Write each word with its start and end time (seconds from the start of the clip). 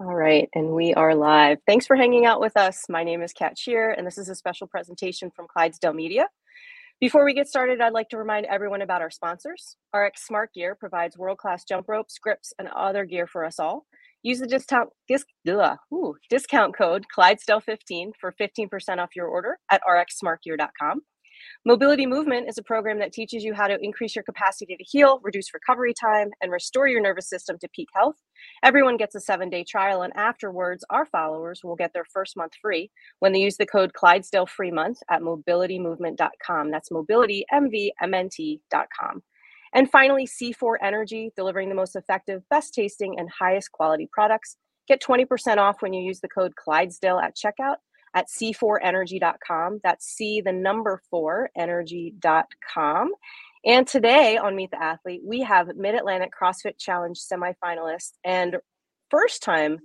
All 0.00 0.14
right, 0.14 0.48
and 0.54 0.72
we 0.72 0.94
are 0.94 1.14
live. 1.14 1.58
Thanks 1.66 1.86
for 1.86 1.96
hanging 1.96 2.26
out 2.26 2.40
with 2.40 2.56
us. 2.56 2.86
My 2.88 3.04
name 3.04 3.22
is 3.22 3.32
Kat 3.32 3.56
Shear, 3.56 3.92
and 3.92 4.06
this 4.06 4.18
is 4.18 4.28
a 4.28 4.34
special 4.34 4.66
presentation 4.66 5.30
from 5.34 5.46
Clydesdale 5.46 5.92
Media. 5.92 6.26
Before 7.00 7.24
we 7.24 7.34
get 7.34 7.48
started, 7.48 7.80
I'd 7.80 7.92
like 7.92 8.08
to 8.10 8.16
remind 8.16 8.46
everyone 8.46 8.82
about 8.82 9.00
our 9.00 9.10
sponsors. 9.10 9.76
RX 9.94 10.26
Smart 10.26 10.50
Gear 10.54 10.74
provides 10.74 11.18
world-class 11.18 11.64
jump 11.64 11.88
ropes, 11.88 12.18
grips, 12.18 12.52
and 12.58 12.68
other 12.68 13.04
gear 13.04 13.26
for 13.26 13.44
us 13.44 13.58
all. 13.58 13.86
Use 14.22 14.38
the 14.38 14.46
discount 14.46 14.90
dis, 15.08 15.24
ugh, 15.48 15.78
ooh, 15.92 16.14
discount 16.30 16.76
code 16.76 17.04
Clydesdale15 17.16 18.12
for 18.20 18.32
15% 18.40 18.98
off 18.98 19.16
your 19.16 19.26
order 19.26 19.58
at 19.70 19.82
rxsmartgear.com. 19.82 21.00
Mobility 21.64 22.06
Movement 22.06 22.48
is 22.48 22.58
a 22.58 22.62
program 22.62 22.98
that 22.98 23.12
teaches 23.12 23.44
you 23.44 23.54
how 23.54 23.68
to 23.68 23.78
increase 23.80 24.16
your 24.16 24.24
capacity 24.24 24.74
to 24.74 24.82
heal, 24.82 25.20
reduce 25.22 25.54
recovery 25.54 25.94
time, 25.94 26.30
and 26.40 26.50
restore 26.50 26.88
your 26.88 27.00
nervous 27.00 27.28
system 27.28 27.56
to 27.60 27.68
peak 27.68 27.86
health. 27.94 28.16
Everyone 28.64 28.96
gets 28.96 29.14
a 29.14 29.20
seven 29.20 29.48
day 29.48 29.62
trial, 29.62 30.02
and 30.02 30.12
afterwards, 30.16 30.84
our 30.90 31.06
followers 31.06 31.60
will 31.62 31.76
get 31.76 31.92
their 31.92 32.04
first 32.12 32.36
month 32.36 32.54
free 32.60 32.90
when 33.20 33.32
they 33.32 33.38
use 33.38 33.58
the 33.58 33.66
code 33.66 33.92
Clydesdale 33.92 34.46
Free 34.46 34.72
Month 34.72 34.98
at 35.08 35.22
mobilitymovement.com. 35.22 36.72
That's 36.72 36.90
mobilitymvmnt.com. 36.90 39.22
And 39.74 39.90
finally, 39.90 40.26
C4 40.26 40.74
Energy, 40.82 41.32
delivering 41.36 41.68
the 41.68 41.76
most 41.76 41.94
effective, 41.94 42.42
best 42.50 42.74
tasting, 42.74 43.20
and 43.20 43.30
highest 43.30 43.70
quality 43.70 44.08
products. 44.12 44.56
Get 44.88 45.00
20% 45.00 45.58
off 45.58 45.80
when 45.80 45.92
you 45.92 46.02
use 46.02 46.18
the 46.18 46.28
code 46.28 46.56
Clydesdale 46.56 47.20
at 47.20 47.36
checkout 47.36 47.76
at 48.14 48.26
c4energy.com. 48.28 49.80
That's 49.82 50.06
C, 50.06 50.40
the 50.40 50.52
number 50.52 51.00
four, 51.10 51.50
energy.com. 51.56 53.12
And 53.64 53.86
today 53.86 54.36
on 54.36 54.56
Meet 54.56 54.72
the 54.72 54.82
Athlete, 54.82 55.22
we 55.24 55.40
have 55.42 55.68
Mid 55.76 55.94
Atlantic 55.94 56.30
CrossFit 56.40 56.78
Challenge 56.78 57.16
semifinalist 57.18 58.12
and 58.24 58.56
first 59.10 59.42
time 59.42 59.78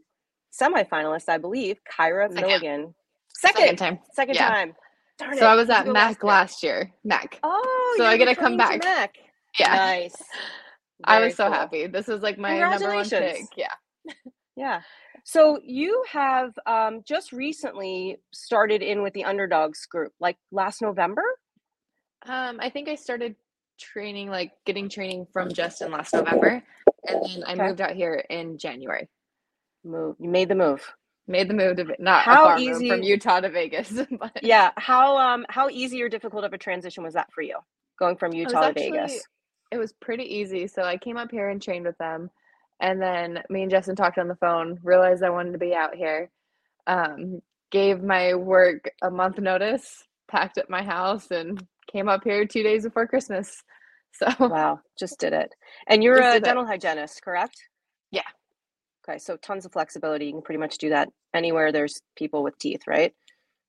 semifinalist, 0.59 1.29
I 1.29 1.37
believe, 1.37 1.77
Kyra 1.97 2.27
Second. 2.29 2.47
Milligan. 2.47 2.95
Second, 3.29 3.61
Second, 3.61 3.75
time. 3.77 3.99
second 4.13 4.35
Yeah. 4.35 4.49
time. 4.49 4.75
Darn 5.19 5.37
So 5.37 5.45
it, 5.45 5.49
I 5.49 5.55
was 5.55 5.69
at 5.69 5.87
MAC 5.87 6.23
last 6.23 6.63
year. 6.63 6.91
MAC. 7.03 7.39
Oh, 7.43 7.95
So 7.97 8.05
I 8.05 8.17
get 8.17 8.25
to 8.25 8.35
come 8.35 8.53
to 8.53 8.57
back. 8.57 8.83
Mac. 8.83 9.15
Yeah. 9.59 9.75
Nice. 9.75 10.15
I 11.03 11.17
Very 11.17 11.27
was 11.27 11.35
so 11.37 11.45
cool. 11.45 11.53
happy. 11.53 11.87
This 11.87 12.09
is 12.09 12.21
like 12.23 12.37
my 12.39 12.57
number 12.57 12.93
one 12.93 13.07
pick. 13.07 13.43
Yeah. 13.55 13.67
Yeah. 14.55 14.81
So 15.27 15.59
you 15.61 16.05
have 16.09 16.57
um, 16.65 17.01
just 17.05 17.33
recently 17.33 18.15
started 18.31 18.81
in 18.81 19.01
with 19.01 19.13
the 19.13 19.25
underdogs 19.25 19.85
group, 19.85 20.13
like 20.21 20.37
last 20.53 20.81
November. 20.81 21.21
Um, 22.25 22.59
I 22.61 22.69
think 22.69 22.87
I 22.87 22.95
started 22.95 23.35
training, 23.77 24.29
like 24.29 24.53
getting 24.65 24.87
training 24.87 25.27
from 25.33 25.51
Justin 25.51 25.91
last 25.91 26.13
November. 26.13 26.63
And 27.05 27.25
then 27.25 27.43
I 27.45 27.51
Okay. 27.55 27.67
moved 27.67 27.81
out 27.81 27.91
here 27.91 28.23
in 28.29 28.57
January. 28.57 29.09
Move. 29.83 30.15
You 30.17 30.29
made 30.29 30.47
the 30.47 30.55
move. 30.55 30.89
Made 31.27 31.49
the 31.49 31.53
move 31.53 31.75
to 31.75 31.93
not 31.99 32.21
How 32.23 32.57
move 32.57 32.87
from 32.87 33.03
Utah 33.03 33.41
to 33.41 33.49
Vegas. 33.49 33.91
but 34.17 34.31
Yeah. 34.41 34.71
How 34.77 35.17
um 35.17 35.45
how 35.49 35.67
easy 35.67 36.01
or 36.01 36.07
difficult 36.07 36.45
of 36.45 36.53
a 36.53 36.57
transition 36.57 37.03
was 37.03 37.15
that 37.15 37.33
for 37.33 37.41
you, 37.41 37.57
going 37.99 38.15
from 38.15 38.31
Utah 38.31 38.61
to 38.61 38.67
actually- 38.67 38.91
Vegas? 38.91 39.27
It 39.73 39.77
was 39.77 39.91
pretty 39.91 40.23
easy. 40.23 40.67
So 40.67 40.83
I 40.83 40.95
came 40.95 41.17
up 41.17 41.31
here 41.31 41.49
and 41.49 41.61
trained 41.61 41.85
with 41.85 41.97
them. 41.97 42.29
And 42.79 43.01
then 43.01 43.43
me 43.49 43.63
and 43.63 43.71
Justin 43.71 43.95
talked 43.95 44.17
on 44.17 44.27
the 44.27 44.35
phone, 44.35 44.79
realized 44.83 45.23
I 45.23 45.29
wanted 45.29 45.53
to 45.53 45.57
be 45.57 45.73
out 45.73 45.95
here. 45.95 46.29
Um, 46.85 47.41
gave 47.71 48.01
my 48.01 48.33
work 48.35 48.89
a 49.01 49.11
month 49.11 49.39
notice, 49.39 50.03
packed 50.27 50.57
up 50.57 50.69
my 50.69 50.83
house, 50.83 51.31
and 51.31 51.65
came 51.91 52.07
up 52.07 52.23
here 52.23 52.45
two 52.45 52.63
days 52.63 52.83
before 52.83 53.07
Christmas. 53.07 53.63
So 54.13 54.27
Wow, 54.39 54.79
just 54.97 55.19
did 55.19 55.33
it. 55.33 55.53
And 55.87 56.03
you're 56.03 56.17
a 56.19 56.33
did 56.33 56.43
it. 56.43 56.43
dental 56.45 56.65
hygienist, 56.65 57.21
correct? 57.21 57.55
Yeah. 58.09 58.21
Okay, 59.07 59.19
so 59.19 59.37
tons 59.37 59.65
of 59.65 59.73
flexibility. 59.73 60.27
You 60.27 60.33
can 60.33 60.41
pretty 60.41 60.59
much 60.59 60.77
do 60.77 60.89
that 60.89 61.09
anywhere 61.33 61.71
there's 61.71 62.01
people 62.15 62.41
with 62.41 62.57
teeth, 62.57 62.81
right? 62.87 63.13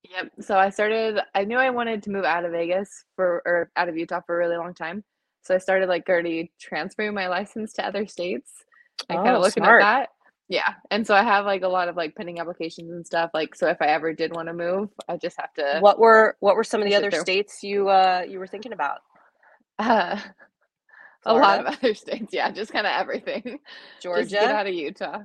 Yep. 0.04 0.32
So 0.40 0.56
I 0.56 0.70
started, 0.70 1.20
I 1.34 1.44
knew 1.44 1.58
I 1.58 1.70
wanted 1.70 2.02
to 2.04 2.10
move 2.10 2.24
out 2.24 2.44
of 2.44 2.52
Vegas 2.52 3.04
for, 3.16 3.42
or 3.44 3.70
out 3.76 3.88
of 3.88 3.96
Utah 3.96 4.20
for 4.24 4.36
a 4.36 4.38
really 4.38 4.56
long 4.56 4.74
time. 4.74 5.04
So 5.42 5.54
I 5.54 5.58
started 5.58 5.88
like 5.88 6.08
already 6.08 6.50
transferring 6.60 7.14
my 7.14 7.28
license 7.28 7.72
to 7.74 7.86
other 7.86 8.06
states 8.06 8.64
and 9.08 9.22
kind 9.22 9.28
Oh, 9.28 9.36
of 9.36 9.42
looking 9.42 9.64
smart. 9.64 9.82
at 9.82 9.84
that. 10.02 10.08
Yeah. 10.48 10.74
And 10.90 11.06
so 11.06 11.14
I 11.14 11.22
have 11.22 11.44
like 11.44 11.62
a 11.62 11.68
lot 11.68 11.88
of 11.88 11.96
like 11.96 12.14
pending 12.16 12.40
applications 12.40 12.90
and 12.90 13.06
stuff. 13.06 13.30
Like, 13.34 13.54
so 13.54 13.68
if 13.68 13.78
I 13.82 13.86
ever 13.88 14.12
did 14.14 14.32
want 14.34 14.48
to 14.48 14.54
move, 14.54 14.90
I 15.08 15.16
just 15.18 15.36
have 15.40 15.52
to, 15.54 15.80
What 15.80 15.98
were 15.98 16.36
what 16.40 16.56
were 16.56 16.64
some 16.64 16.80
of 16.82 16.88
the 16.88 16.94
other 16.94 17.10
through. 17.10 17.20
states 17.20 17.62
you 17.62 17.88
uh 17.88 18.24
you 18.28 18.38
were 18.38 18.46
thinking 18.46 18.72
about? 18.72 19.00
uh, 19.78 20.18
a 21.26 21.34
lot 21.34 21.60
of 21.60 21.66
other 21.66 21.94
states. 21.94 22.32
Yeah. 22.32 22.50
Just 22.50 22.72
kind 22.72 22.86
of 22.86 22.92
everything. 22.98 23.42
Just 24.14 24.30
get 24.38 24.48
Georgia? 24.48 24.54
out 24.54 24.66
of 24.66 24.74
Utah. 24.74 25.18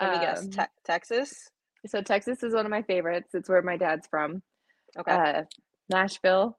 Let 0.00 0.12
me 0.12 0.18
guess. 0.18 0.40
Um, 0.42 0.50
Te- 0.50 0.62
Texas? 0.84 1.48
so 1.86 2.02
Texas 2.02 2.42
is 2.42 2.52
one 2.54 2.66
of 2.66 2.70
my 2.70 2.82
favorites. 2.82 3.34
It's 3.34 3.48
where 3.48 3.62
my 3.62 3.76
dad's 3.76 4.06
from. 4.08 4.42
Okay, 4.98 5.12
Uh, 5.12 5.42
Nashville. 5.88 6.58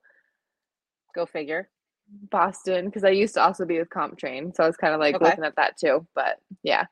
go 1.15 1.25
figure. 1.25 1.69
Boston 2.09 2.85
because 2.85 3.03
I 3.03 3.09
used 3.09 3.33
to 3.35 3.41
also 3.43 3.65
be 3.65 3.79
with 3.79 3.89
Comp 3.89 4.17
Train, 4.17 4.53
so 4.53 4.63
I 4.63 4.67
was 4.67 4.77
kind 4.77 4.93
of 4.93 4.99
like 4.99 5.15
Okay. 5.15 5.25
looking 5.25 5.43
at 5.43 5.55
that 5.57 5.77
too. 5.77 6.07
But 6.15 6.37
yeah, 6.63 6.85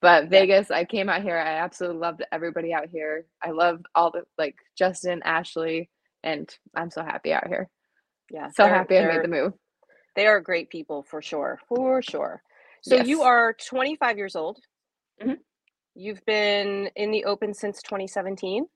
but 0.00 0.28
Vegas, 0.28 0.70
I 0.70 0.84
came 0.84 1.08
out 1.08 1.22
here. 1.22 1.36
I 1.38 1.58
absolutely 1.58 1.98
loved 1.98 2.24
everybody 2.32 2.72
out 2.72 2.88
here. 2.88 3.26
I 3.42 3.50
loved 3.50 3.86
all 3.94 4.10
the 4.10 4.22
like 4.38 4.56
Justin, 4.76 5.22
Ashley, 5.24 5.90
and 6.22 6.52
I'm 6.76 6.90
so 6.90 7.02
happy 7.02 7.32
out 7.32 7.46
here. 7.46 7.68
Yeah. 8.30 8.48
So 8.54 8.66
happy 8.66 8.98
I 8.98 9.06
made 9.06 9.22
the 9.22 9.28
move. 9.28 9.52
They 10.16 10.26
are 10.26 10.40
great 10.40 10.70
people 10.70 11.02
for 11.02 11.22
sure. 11.22 11.58
For 11.68 12.02
sure. 12.02 12.42
So 12.82 12.96
you 12.96 13.22
are 13.22 13.54
25 13.54 14.18
years 14.18 14.34
old. 14.36 14.58
Mhm. 15.22 15.38
You've 15.94 16.24
been 16.26 16.90
in 16.96 17.10
the 17.10 17.24
open 17.26 17.54
since 17.54 17.82
2017. 17.82 18.66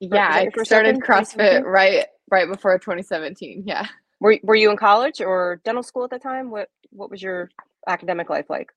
Yeah, 0.00 0.28
I 0.28 0.48
started 0.64 0.96
CrossFit 0.96 1.62
right 1.64 2.06
right 2.30 2.48
before 2.48 2.78
2017. 2.78 3.64
Yeah. 3.66 3.86
Were 4.20 4.38
were 4.42 4.54
you 4.54 4.70
in 4.70 4.76
college 4.76 5.20
or 5.20 5.60
dental 5.64 5.82
school 5.82 6.04
at 6.04 6.10
the 6.10 6.18
time? 6.18 6.50
What 6.50 6.68
what 6.90 7.10
was 7.10 7.22
your 7.22 7.50
academic 7.86 8.30
life 8.30 8.46
like? 8.48 8.70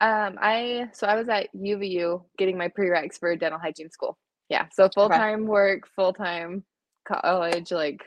Um, 0.00 0.36
I 0.40 0.88
so 0.92 1.06
I 1.06 1.14
was 1.14 1.28
at 1.28 1.48
UVU 1.54 2.22
getting 2.36 2.58
my 2.58 2.68
prereqs 2.68 3.18
for 3.18 3.34
dental 3.36 3.60
hygiene 3.60 3.90
school. 3.90 4.18
Yeah, 4.48 4.66
so 4.72 4.88
full 4.92 5.08
time 5.08 5.46
work, 5.46 5.88
full 5.94 6.12
time 6.12 6.64
college, 7.06 7.70
like, 7.70 8.02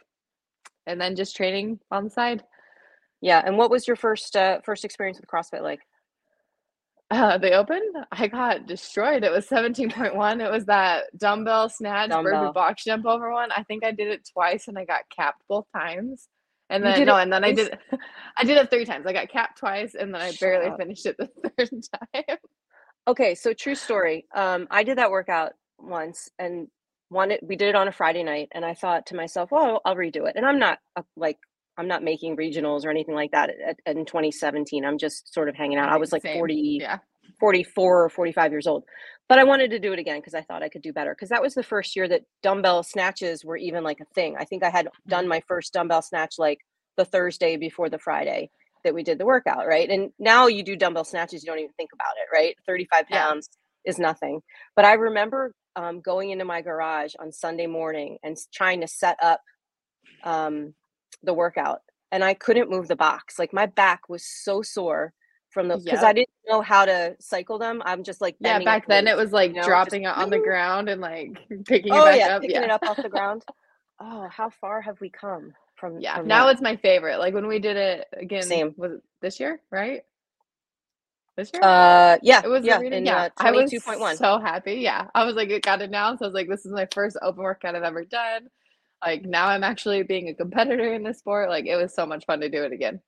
and 0.86 1.00
then 1.00 1.16
just 1.16 1.36
training 1.36 1.80
on 1.91 2.03
the 2.03 2.09
side. 2.09 2.44
Yeah, 3.22 3.42
and 3.44 3.57
what 3.57 3.72
was 3.72 3.88
your 3.88 3.96
first 3.96 4.36
uh, 4.36 4.59
first 4.66 4.84
experience 4.84 5.19
with 5.19 5.30
CrossFit 5.30 5.63
like? 5.63 5.80
Uh, 7.12 7.38
the 7.38 7.53
open, 7.53 7.81
I 8.12 8.28
got 8.28 8.66
destroyed. 8.66 9.24
It 9.24 9.31
was 9.31 9.47
17.1. 9.47 10.46
It 10.46 10.52
was 10.52 10.66
that 10.66 11.03
dumbbell 11.18 11.69
snatch, 11.69 12.09
Dumbbell. 12.09 12.42
burpee 12.42 12.53
box 12.53 12.84
jump 12.84 13.06
over 13.06 13.31
one. 13.31 13.52
I 13.52 13.63
think 13.63 13.86
I 13.86 13.92
did 13.92 14.07
it 14.07 14.28
twice 14.34 14.68
and 14.68 14.78
I 14.78 14.86
got 14.86 15.03
capped 15.16 15.44
both 15.47 15.66
times. 15.72 16.28
And 16.69 16.83
then 16.83 17.05
no, 17.05 17.17
and 17.17 17.31
then 17.31 17.43
I 17.43 17.51
did 17.51 17.77
I 18.37 18.43
did 18.43 18.57
it 18.57 18.69
three 18.69 18.85
times. 18.85 19.05
I 19.05 19.13
got 19.13 19.29
capped 19.29 19.57
twice 19.59 19.95
and 19.95 20.13
then 20.13 20.21
I 20.21 20.31
Shut 20.31 20.39
barely 20.39 20.67
up. 20.71 20.77
finished 20.77 21.05
it 21.05 21.15
the 21.17 21.29
third 21.57 21.69
time. 22.25 22.37
Okay, 23.07 23.35
so 23.35 23.53
true 23.53 23.75
story. 23.75 24.25
Um, 24.35 24.67
I 24.71 24.83
did 24.83 24.97
that 24.97 25.11
workout 25.11 25.53
once 25.77 26.29
and 26.39 26.67
wanted 27.11 27.39
we 27.43 27.55
did 27.55 27.69
it 27.69 27.75
on 27.75 27.87
a 27.87 27.91
Friday 27.91 28.23
night, 28.23 28.49
and 28.51 28.65
I 28.65 28.73
thought 28.73 29.05
to 29.07 29.15
myself, 29.15 29.51
"Well, 29.51 29.79
I'll 29.85 29.95
redo 29.95 30.27
it." 30.27 30.33
And 30.35 30.45
I'm 30.45 30.57
not 30.57 30.79
uh, 30.95 31.03
like 31.15 31.37
I'm 31.77 31.87
not 31.87 32.03
making 32.03 32.35
regionals 32.37 32.83
or 32.83 32.89
anything 32.89 33.13
like 33.13 33.31
that 33.31 33.51
at, 33.51 33.77
at- 33.85 33.97
in 33.97 34.05
2017. 34.05 34.83
I'm 34.83 34.97
just 34.97 35.31
sort 35.33 35.49
of 35.49 35.55
hanging 35.55 35.77
out. 35.77 35.89
I 35.89 35.97
was 35.97 36.11
like 36.11 36.23
Same. 36.23 36.37
40, 36.37 36.77
Yeah. 36.81 36.97
44 37.40 38.06
or 38.06 38.09
45 38.09 38.51
years 38.51 38.68
old, 38.68 38.84
but 39.29 39.40
I 39.40 39.44
wanted 39.44 39.72
to 39.72 39.79
do 39.79 39.94
it 39.94 40.00
again 40.00 40.19
because 40.19 40.34
I 40.35 40.41
thought 40.41 40.63
I 40.63 40.69
could 40.69 40.81
do 40.81 40.94
better. 40.94 41.13
Because 41.16 41.29
that 41.29 41.41
was 41.41 41.56
the 41.56 41.63
first 41.63 41.96
year 41.96 42.07
that 42.09 42.23
dumbbell 42.44 42.84
snatches 42.84 43.46
were 43.46 43.57
even 43.57 43.84
like 43.84 44.00
a 44.01 44.06
thing. 44.16 44.35
I 44.40 44.46
think 44.46 44.63
I 44.63 44.69
had 44.69 44.90
done 45.07 45.28
my 45.28 45.41
first 45.47 45.74
dumbbell 45.74 46.01
snatch 46.01 46.35
like 46.38 46.59
the 46.97 47.06
Thursday 47.06 47.57
before 47.57 47.90
the 47.90 48.00
Friday 48.00 48.50
that 48.84 48.94
we 48.94 49.03
did 49.03 49.18
the 49.18 49.25
workout, 49.25 49.68
right? 49.68 49.90
And 49.90 50.12
now 50.19 50.47
you 50.47 50.63
do 50.63 50.75
dumbbell 50.75 51.06
snatches, 51.06 51.44
you 51.44 51.47
don't 51.47 51.59
even 51.59 51.74
think 51.78 51.91
about 51.94 52.13
it, 52.18 52.36
right? 52.36 52.56
35 52.68 53.06
Yeah. 53.09 53.27
pounds 53.27 53.50
is 53.86 54.00
nothing. 54.00 54.42
But 54.75 54.86
I 54.86 54.94
remember 54.94 55.54
um, 55.75 56.01
going 56.01 56.31
into 56.31 56.45
my 56.45 56.62
garage 56.62 57.13
on 57.19 57.31
Sunday 57.31 57.68
morning 57.68 58.18
and 58.24 58.38
trying 58.54 58.81
to 58.81 58.88
set 58.88 59.18
up 59.21 59.42
um, 60.24 60.74
the 61.24 61.33
workout, 61.33 61.81
and 62.12 62.24
I 62.24 62.33
couldn't 62.33 62.69
move 62.69 62.88
the 62.88 62.95
box. 62.95 63.39
Like 63.39 63.54
my 63.54 63.65
back 63.65 64.09
was 64.09 64.25
so 64.25 64.62
sore 64.62 65.13
from 65.56 65.69
the 65.69 65.78
because 65.78 66.04
I 66.04 66.12
didn't 66.13 66.30
know 66.48 66.62
how 66.62 66.84
to 66.86 67.16
cycle 67.19 67.57
them. 67.57 67.81
I'm 67.86 68.04
just 68.04 68.19
like 68.22 68.36
Yeah, 68.42 68.60
back 68.60 68.88
then 68.88 69.07
it 69.07 69.16
was 69.16 69.31
like 69.31 69.52
you 69.52 69.56
know, 69.56 69.60
just 69.62 69.69
dropping 69.69 70.04
it 70.04 70.07
on 70.16 70.30
the 70.30 70.38
ground 70.38 70.90
and 70.90 71.00
like 71.02 71.40
picking 71.66 71.94
Oh 71.94 72.02
it 72.04 72.12
back 72.12 72.19
yeah, 72.19 72.36
up. 72.36 72.42
picking 72.42 72.57
Yeah. 72.57 72.63
it 72.66 72.69
up 72.72 72.84
off 72.84 72.98
the 72.98 73.10
ground. 73.18 73.44
Oh, 74.02 74.28
how 74.30 74.50
far 74.50 74.81
have 74.81 75.00
we 75.00 75.10
come 75.10 75.54
from? 75.78 76.00
Yeah. 76.02 76.18
from 76.18 76.28
Now 76.28 76.46
that? 76.46 76.52
it's 76.52 76.62
my 76.62 76.75
favorite. 76.75 77.18
Like 77.19 77.34
when 77.34 77.48
we 77.48 77.57
did 77.60 77.78
it 77.78 78.06
again, 78.16 78.44
Same. 78.44 78.75
was 78.78 78.92
it 78.92 79.02
this 79.22 79.40
year, 79.40 79.62
right? 79.72 80.02
This 81.38 81.52
year? 81.54 81.63
Uh, 81.63 82.18
yeah, 82.22 82.42
It 82.44 82.50
was 82.50 82.66
yeah, 82.66 82.80
in 82.81 83.06
yeah, 83.06 83.24
uh, 83.24 83.30
I 83.38 83.52
was 83.52 83.72
22.1. 83.72 84.18
so 84.18 84.40
happy. 84.40 84.75
Yeah, 84.75 85.07
I 85.16 85.24
was 85.25 85.36
like, 85.36 85.50
it 85.50 85.63
got 85.63 85.81
announced. 85.81 86.22
I 86.22 86.25
was 86.28 86.34
like, 86.34 86.48
this 86.50 86.66
is 86.66 86.72
my 86.74 86.88
first 86.94 87.18
open 87.22 87.44
workout 87.44 87.75
I've 87.75 87.84
ever 87.84 88.04
done. 88.06 88.48
Like 89.04 89.24
now 89.24 89.48
I'm 89.48 89.63
actually 89.63 90.04
being 90.04 90.28
a 90.30 90.34
competitor 90.34 90.94
in 90.94 91.04
this 91.04 91.19
sport. 91.19 91.50
Like 91.50 91.66
it 91.66 91.75
was 91.78 91.94
so 91.96 92.06
much 92.06 92.25
fun 92.25 92.42
to 92.42 92.50
do 92.50 92.63
it 92.63 92.74
again. 92.74 93.00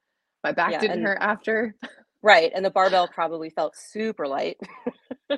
My 0.44 0.52
back 0.54 0.72
Yeah, 0.74 0.80
didn't 0.80 0.98
and- 1.00 1.08
hurt 1.08 1.18
after. 1.22 1.76
Right, 2.24 2.52
and 2.56 2.66
the 2.66 2.72
barbell 2.72 3.08
probably 3.08 3.50
felt 3.50 3.76
super 3.78 4.28
light. 4.28 4.58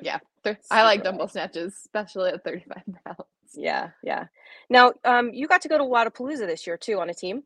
Yeah, 0.00 0.20
th 0.44 0.58
I 0.70 0.82
like 0.84 1.02
Super 1.02 1.04
dumbbell 1.04 1.28
light. 1.28 1.28
snatches, 1.28 1.74
especially 1.74 2.30
at 2.30 2.44
35 2.44 2.82
pounds. 3.04 3.26
Yeah, 3.54 3.90
yeah. 4.02 4.26
Now, 4.70 4.92
um, 5.04 5.32
you 5.34 5.48
got 5.48 5.62
to 5.62 5.68
go 5.68 5.78
to 5.78 5.84
Wodapalooza 5.84 6.46
this 6.46 6.66
year 6.66 6.76
too 6.76 7.00
on 7.00 7.10
a 7.10 7.14
team? 7.14 7.44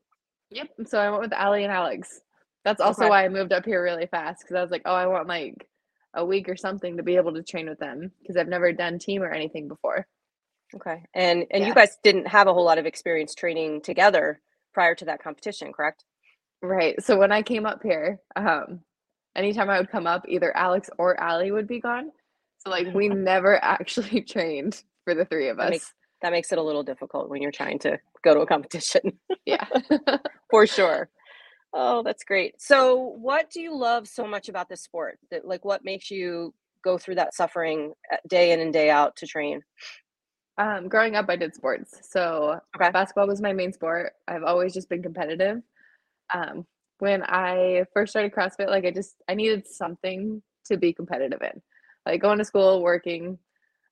Yep, 0.50 0.68
so 0.86 0.98
I 0.98 1.10
went 1.10 1.22
with 1.22 1.32
Ali 1.34 1.64
and 1.64 1.72
Alex. 1.72 2.20
That's 2.64 2.80
also 2.80 3.08
Okay. 3.08 3.08
why 3.08 3.24
I 3.24 3.28
moved 3.28 3.52
up 3.52 3.64
here 3.64 3.82
really 3.82 4.06
fast 4.06 4.42
because 4.42 4.56
I 4.56 4.62
was 4.62 4.70
like, 4.70 4.82
"Oh, 4.86 4.94
I 4.94 5.06
want, 5.06 5.28
like, 5.28 5.68
a 6.14 6.24
week 6.24 6.48
or 6.48 6.56
something 6.56 6.96
to 6.96 7.02
be 7.02 7.16
able 7.16 7.34
to 7.34 7.42
train 7.42 7.68
with 7.68 7.78
them 7.78 8.12
because 8.22 8.36
I've 8.36 8.48
never 8.48 8.72
done 8.72 8.98
team 8.98 9.22
or 9.22 9.30
anything 9.32 9.68
before. 9.68 10.06
Okay, 10.74 11.04
and 11.14 11.46
and 11.50 11.64
you 11.64 11.74
guys 11.74 11.98
didn't 12.02 12.28
have 12.28 12.46
a 12.48 12.54
whole 12.54 12.64
lot 12.64 12.78
of 12.78 12.86
experience 12.86 13.34
training 13.34 13.80
together 13.82 14.40
prior 14.72 14.94
to 14.96 15.04
that 15.06 15.22
competition, 15.22 15.72
correct? 15.72 16.04
Right, 16.62 17.02
so 17.02 17.18
when 17.18 17.32
I 17.32 17.42
came 17.42 17.66
up 17.66 17.82
here, 17.82 18.20
um, 18.36 18.80
anytime 19.36 19.70
I 19.70 19.78
would 19.78 19.90
come 19.90 20.06
up, 20.06 20.24
either 20.28 20.56
Alex 20.56 20.90
or 20.98 21.18
Allie 21.20 21.50
would 21.52 21.66
be 21.68 21.80
gone. 21.80 22.10
So, 22.58 22.70
like, 22.70 22.92
we 22.94 23.08
never 23.10 23.62
actually 23.62 24.20
trained 24.28 24.82
for 25.04 25.14
the 25.14 25.24
3 25.24 25.48
of 25.48 25.56
That 25.58 25.70
makes 25.70 25.84
us. 25.86 25.92
that 26.22 26.32
makes 26.32 26.52
it 26.52 26.58
a 26.58 26.62
little 26.62 26.82
difficult 26.82 27.28
when 27.28 27.42
you're 27.42 27.50
trying 27.52 27.78
to 27.80 27.98
go 28.22 28.34
to 28.34 28.40
a 28.40 28.46
competition. 28.46 29.18
Yeah. 29.44 29.66
For 30.50 30.66
sure. 30.66 31.10
Oh, 31.74 32.02
that's 32.02 32.24
great. 32.24 32.54
So, 32.60 32.96
what 32.96 33.50
do 33.50 33.60
you 33.60 33.76
love 33.76 34.06
so 34.08 34.26
much 34.26 34.48
about 34.48 34.68
this 34.68 34.82
sport? 34.82 35.18
That 35.30 35.44
like, 35.46 35.64
what 35.64 35.84
makes 35.84 36.10
you 36.10 36.54
go 36.82 36.96
through 36.96 37.16
that 37.16 37.34
suffering, 37.34 37.92
uh, 38.12 38.16
day 38.28 38.52
in 38.52 38.60
and 38.60 38.72
day 38.72 38.88
out 38.90 39.16
to 39.16 39.26
train? 39.26 39.60
Um, 40.56 40.88
growing 40.88 41.16
up, 41.16 41.26
I 41.28 41.34
did 41.36 41.54
sports. 41.54 41.98
So, 42.10 42.60
Okay. 42.76 42.90
basketball 42.90 43.26
was 43.26 43.40
my 43.42 43.52
main 43.52 43.72
sport. 43.72 44.12
I've 44.28 44.44
always 44.44 44.72
just 44.72 44.88
been 44.88 45.02
competitive. 45.02 45.60
Um, 46.32 46.64
when 46.98 47.22
I 47.22 47.84
first 47.92 48.10
started 48.12 48.32
CrossFit, 48.32 48.68
like, 48.68 48.84
I 48.84 48.90
just 48.90 49.16
I 49.28 49.34
needed 49.34 49.66
something 49.66 50.42
to 50.66 50.76
be 50.76 50.92
competitive 50.92 51.42
in. 51.42 51.62
Like, 52.06 52.22
going 52.22 52.38
to 52.38 52.44
school, 52.44 52.82
working, 52.82 53.38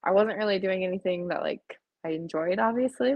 I 0.04 0.10
wasn't 0.12 0.38
really 0.38 0.58
doing 0.58 0.84
anything 0.84 1.28
that, 1.28 1.43
like, 1.43 1.62
I 2.04 2.10
enjoyed, 2.10 2.58
obviously. 2.58 3.14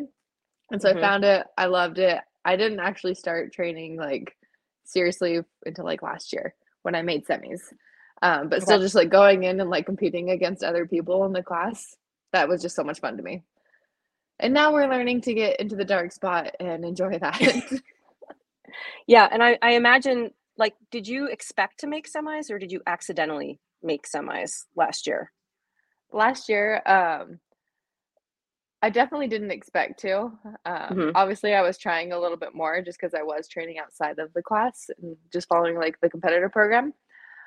And 0.72 0.82
so 0.82 0.90
I 0.90 0.94
Mhm. 0.94 1.00
found 1.00 1.24
it, 1.24 1.46
I 1.58 1.66
loved 1.66 1.98
it. 1.98 2.20
I 2.44 2.56
didn't 2.56 2.80
actually 2.80 3.14
start 3.14 3.52
training, 3.52 3.96
like, 3.96 4.36
seriously 4.84 5.40
until, 5.64 5.84
like, 5.84 6.02
last 6.02 6.32
year 6.32 6.54
when 6.82 6.94
I 6.94 7.02
made 7.02 7.26
semis. 7.26 7.60
Um, 8.22 8.48
but 8.48 8.62
still 8.62 8.80
just, 8.80 8.94
like, 8.94 9.10
going 9.10 9.44
in 9.44 9.60
and, 9.60 9.70
like, 9.70 9.86
competing 9.86 10.30
against 10.30 10.64
other 10.64 10.86
people 10.86 11.24
in 11.26 11.32
the 11.32 11.42
class, 11.42 11.96
that 12.32 12.48
was 12.48 12.62
just 12.62 12.76
so 12.76 12.84
much 12.84 13.00
fun 13.00 13.16
to 13.16 13.22
me. 13.22 13.42
And 14.38 14.52
now 14.54 14.72
we're 14.72 14.88
learning 14.88 15.22
to 15.22 15.34
get 15.34 15.60
into 15.60 15.76
the 15.76 15.84
dark 15.84 16.12
spot 16.12 16.54
and 16.60 16.84
enjoy 16.84 17.18
that. 17.18 17.40
Yeah, 19.06 19.28
and 19.30 19.42
I 19.42 19.58
I 19.62 19.72
imagine 19.72 20.32
like, 20.58 20.74
did 20.90 21.06
you 21.06 21.26
expect 21.26 21.80
to 21.80 21.86
make 21.86 22.10
semis 22.10 22.50
or 22.50 22.58
did 22.58 22.72
you 22.72 22.80
accidentally 22.86 23.60
make 23.82 24.06
semis 24.08 24.64
last 24.74 25.06
year? 25.06 25.32
Last 26.12 26.48
year, 26.48 26.82
um 26.86 27.40
I 28.82 28.90
definitely 28.90 29.28
didn't 29.28 29.50
expect 29.50 30.00
to. 30.00 30.30
Um, 30.66 31.06
Mhm. 31.06 31.12
obviously, 31.14 31.54
I 31.54 31.62
was 31.62 31.78
trying 31.78 32.12
a 32.12 32.18
little 32.20 32.36
bit 32.36 32.54
more 32.54 32.80
just 32.82 32.98
because 33.00 33.14
I 33.14 33.22
was 33.22 33.48
training 33.48 33.78
outside 33.78 34.18
of 34.18 34.32
the 34.34 34.42
class 34.42 34.90
and 35.02 35.16
just 35.32 35.48
following, 35.48 35.76
like, 35.76 35.98
the 36.00 36.10
competitor 36.10 36.48
program. 36.48 36.92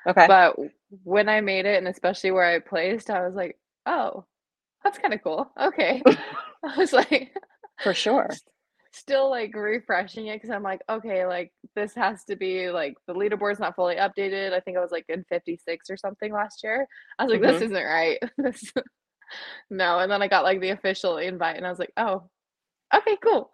Okay. 0.06 0.28
But 0.28 0.56
when 1.04 1.28
I 1.28 1.40
made 1.42 1.66
it, 1.66 1.78
and 1.78 1.88
especially 1.88 2.32
where 2.32 2.44
I 2.46 2.60
placed, 2.60 3.10
I 3.10 3.24
was 3.26 3.34
like, 3.36 3.58
"Oh, 3.86 4.26
that's 4.84 4.98
kinda 4.98 5.18
cool. 5.20 5.52
Okay." 5.60 6.04
I 6.64 6.76
was 6.78 6.92
like 6.92 7.34
For 7.82 7.94
sure. 7.94 8.40
still, 8.92 9.30
like, 9.30 9.54
refreshing 9.54 10.26
it 10.28 10.36
because 10.36 10.50
I'm 10.50 10.62
like, 10.62 10.80
"Okay, 10.88 11.26
like, 11.26 11.52
this 11.76 11.94
has 11.94 12.24
to 12.24 12.36
be, 12.36 12.70
like 12.70 12.94
the 13.06 13.14
leaderboard's 13.14 13.60
not 13.60 13.76
fully 13.76 13.96
updated." 13.96 14.52
I 14.52 14.60
think 14.60 14.76
I 14.76 14.80
was, 14.80 14.90
like, 14.92 15.06
in 15.08 15.24
56 15.24 15.90
or 15.90 15.96
something 15.96 16.32
last 16.32 16.62
year. 16.64 16.86
I 17.18 17.24
was 17.24 17.32
like, 17.32 17.42
"This 17.42 17.60
Mhm. 17.60 17.62
isn't 17.62 17.84
right. 17.84 18.18
This" 18.38 18.72
No, 19.70 19.98
and 20.00 20.10
then 20.10 20.22
I 20.22 20.28
got, 20.28 20.44
like, 20.44 20.60
the 20.60 20.70
official 20.70 21.18
invite, 21.18 21.56
and 21.56 21.66
I 21.66 21.70
was 21.70 21.78
like, 21.78 21.92
"Oh, 21.96 22.30
okay, 22.94 23.16
cool." 23.24 23.50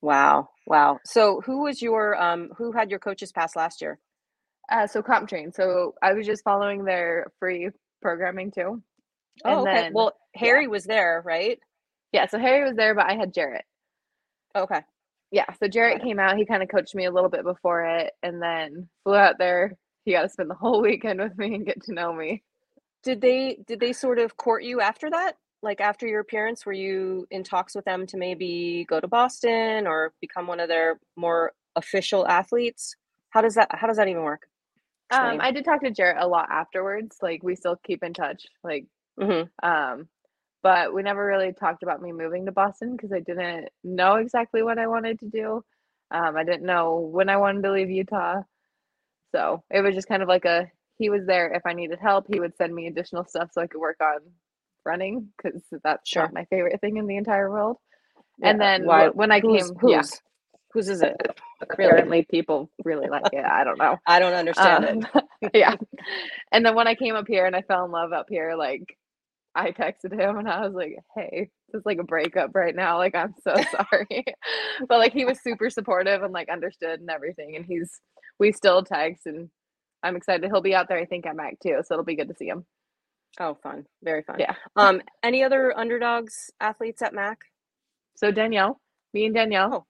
Wow, 0.00 0.50
wow. 0.66 1.00
So, 1.04 1.40
who 1.42 1.62
was 1.62 1.80
your, 1.82 2.20
um 2.20 2.50
who 2.56 2.72
had 2.72 2.90
your 2.90 2.98
coaches 2.98 3.32
pass 3.32 3.56
last 3.56 3.80
year? 3.80 4.00
Uh, 4.70 4.86
so 4.86 5.02
comp 5.02 5.28
train. 5.28 5.52
So, 5.52 5.94
I 6.02 6.14
was 6.14 6.26
just 6.26 6.44
following 6.44 6.84
their 6.84 7.32
free 7.38 7.70
programming 8.00 8.50
too. 8.50 8.82
Oh, 9.44 9.62
And 9.62 9.64
okay. 9.64 9.86
then 9.86 9.90
Well, 9.90 10.14
yeah. 10.40 10.52
Harry 10.52 10.66
was 10.68 10.84
there, 10.84 11.22
right? 11.24 11.58
Yeah, 12.12 12.26
so 12.26 12.38
Harry 12.38 12.64
was 12.64 12.76
there, 12.76 12.94
but 12.94 13.06
I 13.06 13.14
had 13.16 13.34
Jarrett. 13.34 13.64
Okay. 14.54 14.82
Yeah, 15.30 15.46
so 15.60 15.66
Jarrett 15.68 16.00
came 16.02 16.18
out, 16.20 16.36
he 16.36 16.46
kinda 16.46 16.66
coached 16.66 16.94
me 16.94 17.06
a 17.06 17.10
little 17.10 17.30
bit 17.30 17.42
before 17.44 17.84
it, 17.84 18.14
and 18.22 18.40
then 18.42 18.88
flew 19.04 19.16
out 19.16 19.38
there. 19.38 19.76
He 20.04 20.12
got 20.12 20.22
to 20.22 20.28
spend 20.28 20.50
the 20.50 20.54
whole 20.54 20.80
weekend 20.82 21.20
with 21.20 21.36
me 21.38 21.54
and 21.54 21.66
get 21.66 21.82
to 21.84 21.92
know 21.92 22.12
me. 22.12 22.44
Did 23.02 23.20
they 23.20 23.56
did 23.66 23.80
they 23.80 23.92
sort 23.92 24.18
of 24.18 24.36
court 24.36 24.62
you 24.64 24.80
after 24.80 25.10
that? 25.10 25.36
Like, 25.62 25.80
after 25.80 26.06
your 26.06 26.20
appearance, 26.20 26.66
were 26.66 26.72
you 26.72 27.26
in 27.30 27.42
talks 27.42 27.74
with 27.74 27.84
them 27.86 28.06
to 28.08 28.16
maybe 28.18 28.84
go 28.88 29.00
to 29.00 29.08
Boston 29.08 29.86
or 29.86 30.12
become 30.20 30.46
one 30.46 30.60
of 30.60 30.68
their 30.68 31.00
more 31.16 31.52
official 31.76 32.26
athletes? 32.26 32.94
How 33.30 33.40
does 33.42 33.54
that 33.54 33.68
how 33.74 33.86
does 33.86 33.96
that 33.96 34.08
even 34.08 34.22
work? 34.22 34.48
Um, 35.10 35.40
I 35.40 35.50
did 35.50 35.64
talk 35.64 35.80
to 35.82 35.90
Jarrett 35.90 36.22
a 36.22 36.26
lot 36.26 36.50
afterwards, 36.50 37.18
like, 37.22 37.42
we 37.42 37.54
still 37.56 37.76
keep 37.76 38.02
in 38.02 38.14
touch, 38.14 38.46
like, 38.64 38.86
Mhm. 39.16 39.50
um, 39.62 40.08
but 40.64 40.94
we 40.94 41.04
never 41.04 41.24
really 41.26 41.52
talked 41.54 41.84
about 41.84 42.02
me 42.02 42.12
moving 42.12 42.46
to 42.46 42.52
Boston 42.52 42.96
because 42.96 43.12
I 43.12 43.20
didn't 43.20 43.70
know 43.84 44.16
exactly 44.16 44.64
what 44.64 44.80
I 44.80 44.88
wanted 44.88 45.20
to 45.20 45.28
do. 45.28 45.64
Um, 46.12 46.36
I 46.38 46.44
didn't 46.44 46.64
know 46.64 46.98
when 47.00 47.30
I 47.30 47.38
wanted 47.38 47.64
to 47.64 47.72
leave 47.72 47.90
Utah. 47.90 48.42
So, 49.32 49.64
it 49.70 49.82
was 49.82 49.94
just 49.94 50.08
kind 50.08 50.22
of 50.22 50.28
like 50.30 50.46
a 50.46 50.70
he 50.98 51.10
was 51.10 51.26
there 51.26 51.52
if 51.54 51.62
I 51.66 51.74
needed 51.74 52.00
help, 52.00 52.26
he 52.28 52.40
would 52.40 52.56
send 52.56 52.74
me 52.74 52.88
additional 52.88 53.24
stuff 53.26 53.50
so 53.52 53.62
I 53.62 53.68
could 53.68 53.80
work 53.80 53.98
on 54.02 54.20
running 54.86 55.28
because 55.36 55.62
that's 55.84 56.08
Sure. 56.08 56.30
my 56.32 56.46
favorite 56.46 56.80
thing 56.80 56.98
in 56.98 57.06
the 57.08 57.16
entire 57.16 57.50
world. 57.50 57.78
Yeah, 58.38 58.50
And 58.50 58.60
then 58.60 58.86
why 58.86 59.08
when 59.08 59.32
I 59.32 59.40
whose 59.40 59.70
came 59.70 59.76
yeah. 59.86 60.02
whose? 60.72 60.88
Is 60.88 61.02
it? 61.02 61.16
Really? 61.78 61.92
Apparently 61.96 62.26
people 62.30 62.70
really 62.84 63.08
like 63.08 63.32
it, 63.32 63.44
I 63.44 63.64
don't 63.64 63.78
know. 63.78 63.98
I 64.06 64.18
don't 64.20 64.34
understand 64.34 64.84
Um, 65.14 65.22
it. 65.42 65.50
yeah. 65.54 65.76
And 66.52 66.64
then 66.66 66.74
when 66.74 66.88
I 66.88 66.94
came 66.94 67.14
up 67.16 67.26
here 67.28 67.46
and 67.46 67.56
I 67.56 67.62
fell 67.62 67.84
in 67.84 67.90
love 67.92 68.12
up 68.12 68.26
here, 68.28 68.54
like, 68.56 68.96
I 69.54 69.70
texted 69.72 70.12
him 70.18 70.38
and 70.38 70.48
I 70.48 70.60
was 70.66 70.74
like, 70.74 70.96
"Hey, 71.14 71.50
this 71.72 71.80
is 71.80 71.86
like 71.86 71.98
a 71.98 72.04
breakup 72.04 72.54
right 72.54 72.74
now, 72.74 72.98
like, 72.98 73.14
I'm 73.14 73.34
so 73.42 73.54
sorry." 73.70 74.24
But, 74.88 74.98
like, 74.98 75.12
he 75.12 75.24
was 75.24 75.40
super 75.42 75.70
supportive 75.70 76.22
and, 76.22 76.32
like, 76.32 76.48
understood 76.48 77.00
and 77.00 77.10
everything, 77.10 77.56
and 77.56 77.64
he's 77.66 78.00
we 78.38 78.52
still 78.52 78.82
text, 78.82 79.26
and 79.26 79.48
I'm 80.02 80.16
excited. 80.16 80.50
He'll 80.50 80.60
be 80.60 80.74
out 80.74 80.88
there, 80.88 80.98
I 80.98 81.04
think, 81.06 81.26
at 81.26 81.36
MAC 81.36 81.58
too, 81.60 81.80
so 81.84 81.94
it'll 81.94 82.04
be 82.04 82.16
good 82.16 82.28
to 82.28 82.34
see 82.34 82.48
him. 82.48 82.66
Oh, 83.40 83.54
fun. 83.62 83.84
Very 84.02 84.22
fun. 84.22 84.36
Yeah. 84.38 84.54
Um, 84.76 85.02
any 85.22 85.42
other 85.44 85.76
underdogs 85.76 86.50
athletes 86.60 87.02
at 87.02 87.14
MAC? 87.14 87.38
So 88.16 88.30
Danielle, 88.30 88.80
me 89.12 89.26
and 89.26 89.34
Danielle, 89.34 89.86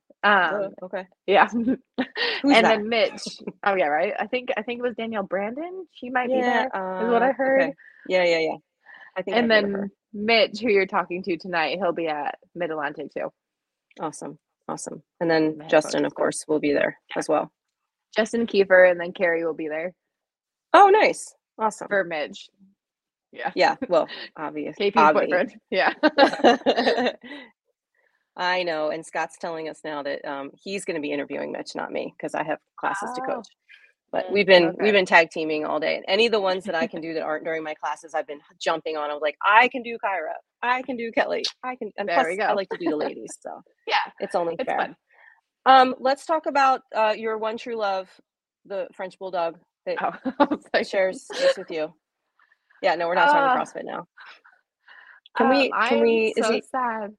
Duh, 0.49 0.65
um 0.65 0.75
okay. 0.83 1.05
yeah. 1.27 1.49
Who's 1.49 1.79
And 2.55 2.65
that? 2.65 2.79
then 2.79 2.89
Mitch. 2.89 3.23
Oh, 3.67 3.75
yeah, 3.75 3.87
right? 3.87 4.15
I 4.19 4.27
think 4.27 4.51
I 4.57 4.63
think 4.63 4.79
it 4.79 4.83
was 4.83 4.95
Danielle 4.97 5.23
Brandon? 5.25 5.87
She 5.93 6.11
might 6.11 6.33
be 6.33 6.43
there. 6.43 6.65
Yeah, 6.65 6.69
there, 6.99 7.07
is 7.07 7.11
what 7.11 7.23
uh, 7.23 7.27
I 7.27 7.33
heard. 7.33 7.63
okay. 7.63 7.75
Yeah, 8.09 8.25
yeah, 8.25 8.39
yeah. 8.39 8.57
I 9.17 9.23
think 9.23 9.37
And 9.37 9.47
I've 9.47 9.51
heard 9.51 9.65
of 9.65 9.71
her. 9.73 9.81
then 9.81 9.91
Mitch, 10.13 10.61
who 10.61 10.69
you're 10.71 10.87
talking 10.87 11.23
to 11.25 11.37
tonight, 11.37 11.79
he'll 11.79 11.93
be 11.93 12.09
at 12.09 12.39
Mid-Atlantic 12.55 13.13
too. 13.15 13.33
Awesome, 14.01 14.39
awesome. 14.69 15.03
And 15.21 15.31
then 15.31 15.59
Man, 15.59 15.69
Justin, 15.69 16.05
of 16.05 16.15
course, 16.15 16.45
will 16.49 16.61
be 16.61 16.73
there 16.73 16.99
Yeah. 17.11 17.19
as 17.19 17.29
well. 17.29 17.53
Justin 18.17 18.47
Kiefer 18.47 18.91
and 18.91 19.01
then 19.01 19.13
Carrie 19.13 19.45
will 19.45 19.55
be 19.55 19.69
there 19.69 19.93
Oh, 20.73 20.89
nice. 20.89 21.35
Awesome. 21.59 21.89
for 21.89 22.05
Midge. 22.05 22.49
Yeah. 23.33 23.51
Yeah, 23.55 23.77
well, 23.89 24.09
obvious 24.37 24.77
KP's 24.77 24.95
obvi. 24.97 25.13
boyfriend. 25.15 25.55
Yeah. 25.71 25.93
I 28.37 28.65
know, 28.65 28.91
and 28.91 29.07
Scott's 29.07 29.37
telling 29.41 29.69
us 29.69 29.81
now 29.85 30.03
that, 30.03 30.25
um, 30.25 30.51
he's 30.61 30.85
gonna 30.85 31.01
be 31.01 31.13
interviewing 31.13 31.53
Mitch, 31.53 31.77
not 31.77 31.93
me, 31.93 32.13
because 32.17 32.35
I 32.35 32.43
have 32.43 32.59
classes 32.79 33.11
to 33.15 33.23
Oh. 33.23 33.27
coach. 33.37 33.47
But 34.15 34.27
Mm, 34.31 34.33
we've 34.33 34.47
been 34.47 34.65
okay. 34.71 34.79
we've 34.81 34.95
been 34.95 35.07
tag 35.07 35.31
teaming 35.31 35.67
all 35.67 35.81
day, 35.81 35.97
and 35.97 36.07
any 36.09 36.27
of 36.27 36.33
the 36.33 36.41
ones 36.41 36.65
that 36.67 36.77
I 36.77 36.87
can 36.87 37.03
do 37.03 37.15
that 37.15 37.23
aren't 37.25 37.45
during 37.45 37.65
my 37.65 37.75
classes, 37.75 38.15
I've 38.15 38.29
been 38.29 38.41
jumping 38.61 38.97
on. 38.97 39.11
I 39.11 39.15
was 39.15 39.23
like, 39.23 39.37
"I 39.45 39.69
can 39.69 39.83
do 39.83 39.99
Kyra. 40.05 40.35
I 40.63 40.83
can 40.83 40.97
do 40.97 41.13
Kelly. 41.13 41.45
I 41.65 41.77
can" 41.77 41.93
and 41.99 42.09
There 42.09 42.17
plus, 42.25 42.29
we 42.29 42.41
I 42.43 42.53
like 42.55 42.71
to 42.71 42.79
do 42.79 42.89
the 42.91 42.97
ladies, 42.97 43.39
so 43.41 43.63
Yeah, 43.89 43.97
it's 44.21 44.37
only 44.37 44.57
it's 44.61 44.67
fair. 44.67 44.79
fun. 44.79 44.97
Um, 45.67 45.97
let's 46.01 46.27
talk 46.27 46.47
about, 46.47 46.83
uh, 46.95 47.15
your 47.19 47.39
one 47.39 47.59
true 47.59 47.77
love, 47.77 48.09
the 48.67 48.89
French 48.95 49.19
Bulldog 49.19 49.59
that 49.87 49.99
Oh, 50.03 50.13
I 50.41 50.45
was 50.45 50.65
like 50.75 50.87
shares 50.87 51.23
space 51.23 51.57
with 51.59 51.71
you. 51.71 51.95
Yeah, 52.83 52.97
no, 52.97 53.09
we're 53.09 53.17
not 53.17 53.31
talking 53.31 53.51
Uh, 53.51 53.59
CrossFit 53.59 53.85
now. 53.85 54.07
Can 55.37 55.49
um, 55.49 55.51
we 55.51 55.71
can 55.85 56.01
am 56.01 56.03
we 56.03 56.35
is 56.37 56.47
so 56.47 56.53
he 56.53 56.63
sad. 56.63 57.13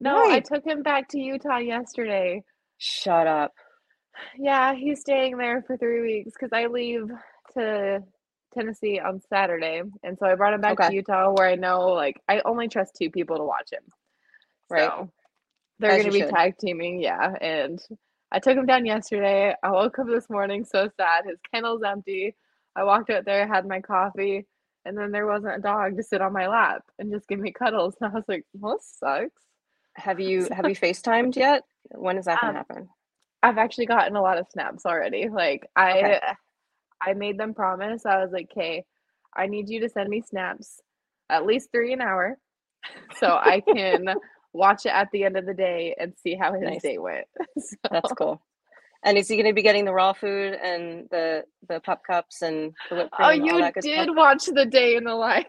No, 0.00 0.16
I 0.30 0.40
took 0.40 0.64
him 0.64 0.82
back 0.82 1.08
to 1.10 1.20
Utah 1.20 1.58
yesterday. 1.58 2.42
Shut 2.78 3.26
up. 3.26 3.52
Yeah, 4.38 4.74
he's 4.74 5.00
staying 5.00 5.36
there 5.38 5.62
for 5.62 5.76
3 5.76 6.00
weeks 6.00 6.32
because 6.32 6.52
I 6.52 6.66
leave 6.66 7.10
to 7.54 8.02
Tennessee 8.54 8.98
on 8.98 9.20
Saturday, 9.28 9.82
and 10.02 10.18
so 10.18 10.26
I 10.26 10.34
brought 10.34 10.54
him 10.54 10.60
back 10.60 10.76
to 10.78 10.92
Utah 10.94 11.30
where 11.32 11.46
I 11.48 11.54
know, 11.56 11.88
like, 11.88 12.20
I 12.28 12.40
only 12.44 12.68
trust 12.68 12.96
2 12.96 13.10
people 13.10 13.36
to 13.36 13.44
watch 13.44 13.70
him. 13.72 13.82
Right. 14.68 14.88
So, 14.88 15.10
they're 15.78 15.92
As 15.92 16.02
gonna 16.02 16.12
be 16.12 16.20
should. 16.20 16.30
tag 16.30 16.58
teaming, 16.58 17.00
yeah, 17.00 17.34
and 17.40 17.80
I 18.32 18.38
took 18.38 18.56
him 18.56 18.66
down 18.66 18.84
yesterday. 18.86 19.54
I 19.62 19.70
woke 19.70 19.98
up 19.98 20.06
this 20.06 20.28
morning 20.28 20.64
so 20.64 20.88
sad. 20.96 21.24
His 21.24 21.38
kennel's 21.52 21.82
empty. 21.82 22.36
I 22.76 22.84
walked 22.84 23.10
out 23.10 23.24
there, 23.24 23.46
had 23.48 23.66
my 23.66 23.80
coffee, 23.80 24.46
and 24.84 24.96
then 24.96 25.10
there 25.10 25.26
wasn't 25.26 25.56
a 25.56 25.60
dog 25.60 25.96
to 25.96 26.02
sit 26.02 26.20
on 26.20 26.32
my 26.32 26.46
lap 26.48 26.82
and 26.98 27.10
just 27.10 27.26
give 27.28 27.40
me 27.40 27.52
cuddles. 27.52 27.96
And 28.00 28.12
I 28.12 28.14
was 28.14 28.24
like, 28.28 28.44
well, 28.52 28.76
this 28.76 28.94
sucks. 28.98 29.42
Have 29.96 30.20
you 30.20 30.46
have 30.52 30.68
you 30.68 30.76
FaceTimed 30.76 31.34
yet? 31.36 31.64
When 31.92 32.18
is 32.18 32.26
that 32.26 32.40
gonna 32.40 32.50
Um, 32.50 32.56
happen? 32.56 32.88
I've 33.42 33.58
actually 33.58 33.86
gotten 33.86 34.16
a 34.16 34.22
lot 34.22 34.38
of 34.38 34.46
snaps 34.50 34.84
already. 34.86 35.28
Like 35.28 35.68
I 35.76 35.98
Okay. 35.98 36.20
I 37.02 37.14
made 37.14 37.38
them 37.38 37.54
promise. 37.54 38.04
I 38.04 38.22
was 38.22 38.30
like, 38.32 38.50
"Okay, 38.52 38.84
I 39.34 39.46
need 39.46 39.68
you 39.70 39.80
to 39.80 39.88
send 39.88 40.08
me 40.10 40.20
snaps 40.20 40.80
at 41.30 41.46
least 41.46 41.70
3 41.72 41.94
an 41.94 42.00
hour 42.02 42.38
so 43.18 43.28
I 43.28 43.60
can 43.60 44.06
watch 44.52 44.84
it 44.84 44.90
at 44.92 45.08
the 45.12 45.24
end 45.24 45.36
of 45.36 45.46
the 45.46 45.54
day 45.54 45.94
and 45.98 46.12
see 46.18 46.34
how 46.34 46.52
his 46.52 46.62
Nice. 46.62 46.82
day 46.82 46.98
went." 46.98 47.26
So 47.58 47.76
That's 47.90 48.12
cool. 48.12 48.42
And 49.02 49.16
is 49.16 49.28
he 49.28 49.36
gonna 49.38 49.54
be 49.54 49.62
getting 49.62 49.86
the 49.86 49.94
raw 49.94 50.12
food 50.12 50.54
and 50.62 51.08
the 51.10 51.44
the 51.68 51.80
pup 51.80 52.02
cups 52.06 52.42
and 52.42 52.74
the 52.90 52.96
whipped 52.96 53.10
oh, 53.14 53.16
cream 53.16 53.28
Oh, 53.28 53.32
and 53.32 53.42
all 53.42 53.58
you 53.58 53.72
did 53.80 54.04
stuff? 54.04 54.16
watch 54.16 54.44
the 54.46 54.66
day 54.66 54.96
in 54.96 55.04
the 55.04 55.14
life. 55.14 55.46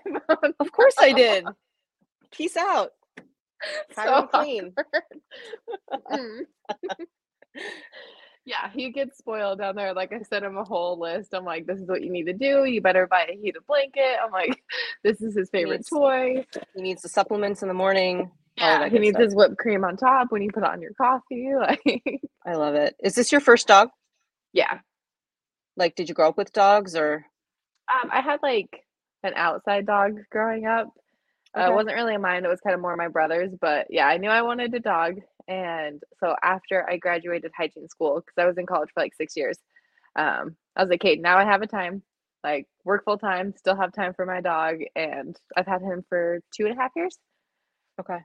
Of 0.60 0.72
course 0.72 0.96
I 1.00 1.12
did. 1.12 1.46
Peace 2.32 2.56
out. 2.56 2.92
so 3.94 4.28
clean. 4.28 4.74
Yeah, 8.44 8.72
he 8.74 8.90
gets 8.90 9.20
spoiled 9.20 9.60
down 9.60 9.76
there. 9.76 9.94
Like 9.94 10.12
I 10.12 10.22
sent 10.24 10.44
him 10.44 10.58
a 10.58 10.64
whole 10.64 11.00
list. 11.00 11.34
I'm 11.36 11.46
like, 11.46 11.68
this 11.68 11.80
is 11.80 11.88
what 11.88 12.02
you 12.02 12.10
need 12.12 12.26
to 12.26 12.34
do. 12.34 12.66
You 12.66 12.82
better 12.82 13.06
buy 13.06 13.28
a 13.30 13.38
heated 13.40 13.62
blanket. 13.68 14.18
I'm 14.24 14.32
like, 14.32 14.62
this 15.04 15.22
is 15.22 15.36
his 15.36 15.50
favorite 15.52 15.78
Needs- 15.82 15.90
toy. 15.90 16.46
He 16.76 16.82
needs 16.82 17.04
the 17.04 17.10
supplements 17.10 17.62
in 17.62 17.68
the 17.68 17.74
morning. 17.76 18.32
Yeah, 18.58 18.90
he 18.90 19.00
needs 19.00 19.16
stuff. 19.16 19.26
his 19.26 19.36
whipped 19.36 19.58
cream 19.58 19.84
on 19.86 19.96
top 19.96 20.32
when 20.32 20.42
you 20.42 20.52
put 20.52 20.64
it 20.64 20.70
on 20.70 20.82
your 20.82 20.94
coffee. 20.94 21.50
Like, 21.58 22.22
I 22.46 22.54
love 22.56 22.74
it. 22.76 22.96
Is 23.04 23.14
this 23.16 23.32
your 23.32 23.42
first 23.42 23.68
dog? 23.68 23.90
yeah. 24.54 24.80
Like, 25.78 25.96
did 25.96 26.10
you 26.10 26.16
grow 26.16 26.28
up 26.30 26.38
with 26.38 26.52
dogs 26.52 26.96
or? 26.96 27.26
Um, 27.94 28.10
I 28.12 28.20
had 28.22 28.40
like 28.44 28.86
an 29.24 29.34
outside 29.36 29.86
dog 29.86 30.18
growing 30.32 30.66
up. 30.66 30.90
Uh, 31.58 31.72
it 31.72 31.74
wasn't 31.74 31.96
really 31.96 32.18
mine. 32.18 32.44
It 32.44 32.50
was 32.50 32.60
kind 32.62 32.74
of 32.74 32.82
more 32.82 32.96
my 32.98 33.08
brother's. 33.08 33.52
But 33.60 33.88
yeah, 33.90 34.06
I 34.08 34.18
knew 34.18 34.30
I 34.30 34.42
wanted 34.42 34.74
a 34.74 34.80
dog. 34.80 35.16
And 35.48 36.02
so 36.20 36.36
after 36.44 36.88
I 36.90 36.98
graduated 36.98 37.52
hygiene 37.56 37.88
school, 37.90 38.16
because 38.22 38.36
I 38.38 38.46
was 38.48 38.58
in 38.58 38.66
college 38.66 38.90
for 38.94 39.02
like 39.02 39.14
six 39.16 39.36
years, 39.36 39.58
um, 40.16 40.56
I 40.76 40.82
was 40.82 40.90
like, 40.90 41.04
okay, 41.04 41.16
now 41.16 41.38
I 41.38 41.46
have 41.46 41.62
a 41.62 41.68
time, 41.68 42.04
like 42.44 42.68
work 42.84 43.04
full 43.06 43.18
time, 43.18 43.54
still 43.58 43.76
have 43.76 43.94
time 43.94 44.14
for 44.14 44.26
my 44.26 44.42
dog. 44.42 44.78
And 44.96 45.38
I've 45.56 45.68
had 45.68 45.82
him 45.82 46.04
for 46.10 46.40
two 46.56 46.66
and 46.66 46.78
a 46.78 46.82
half 46.82 46.92
years. 46.96 47.18
Okay. 48.00 48.20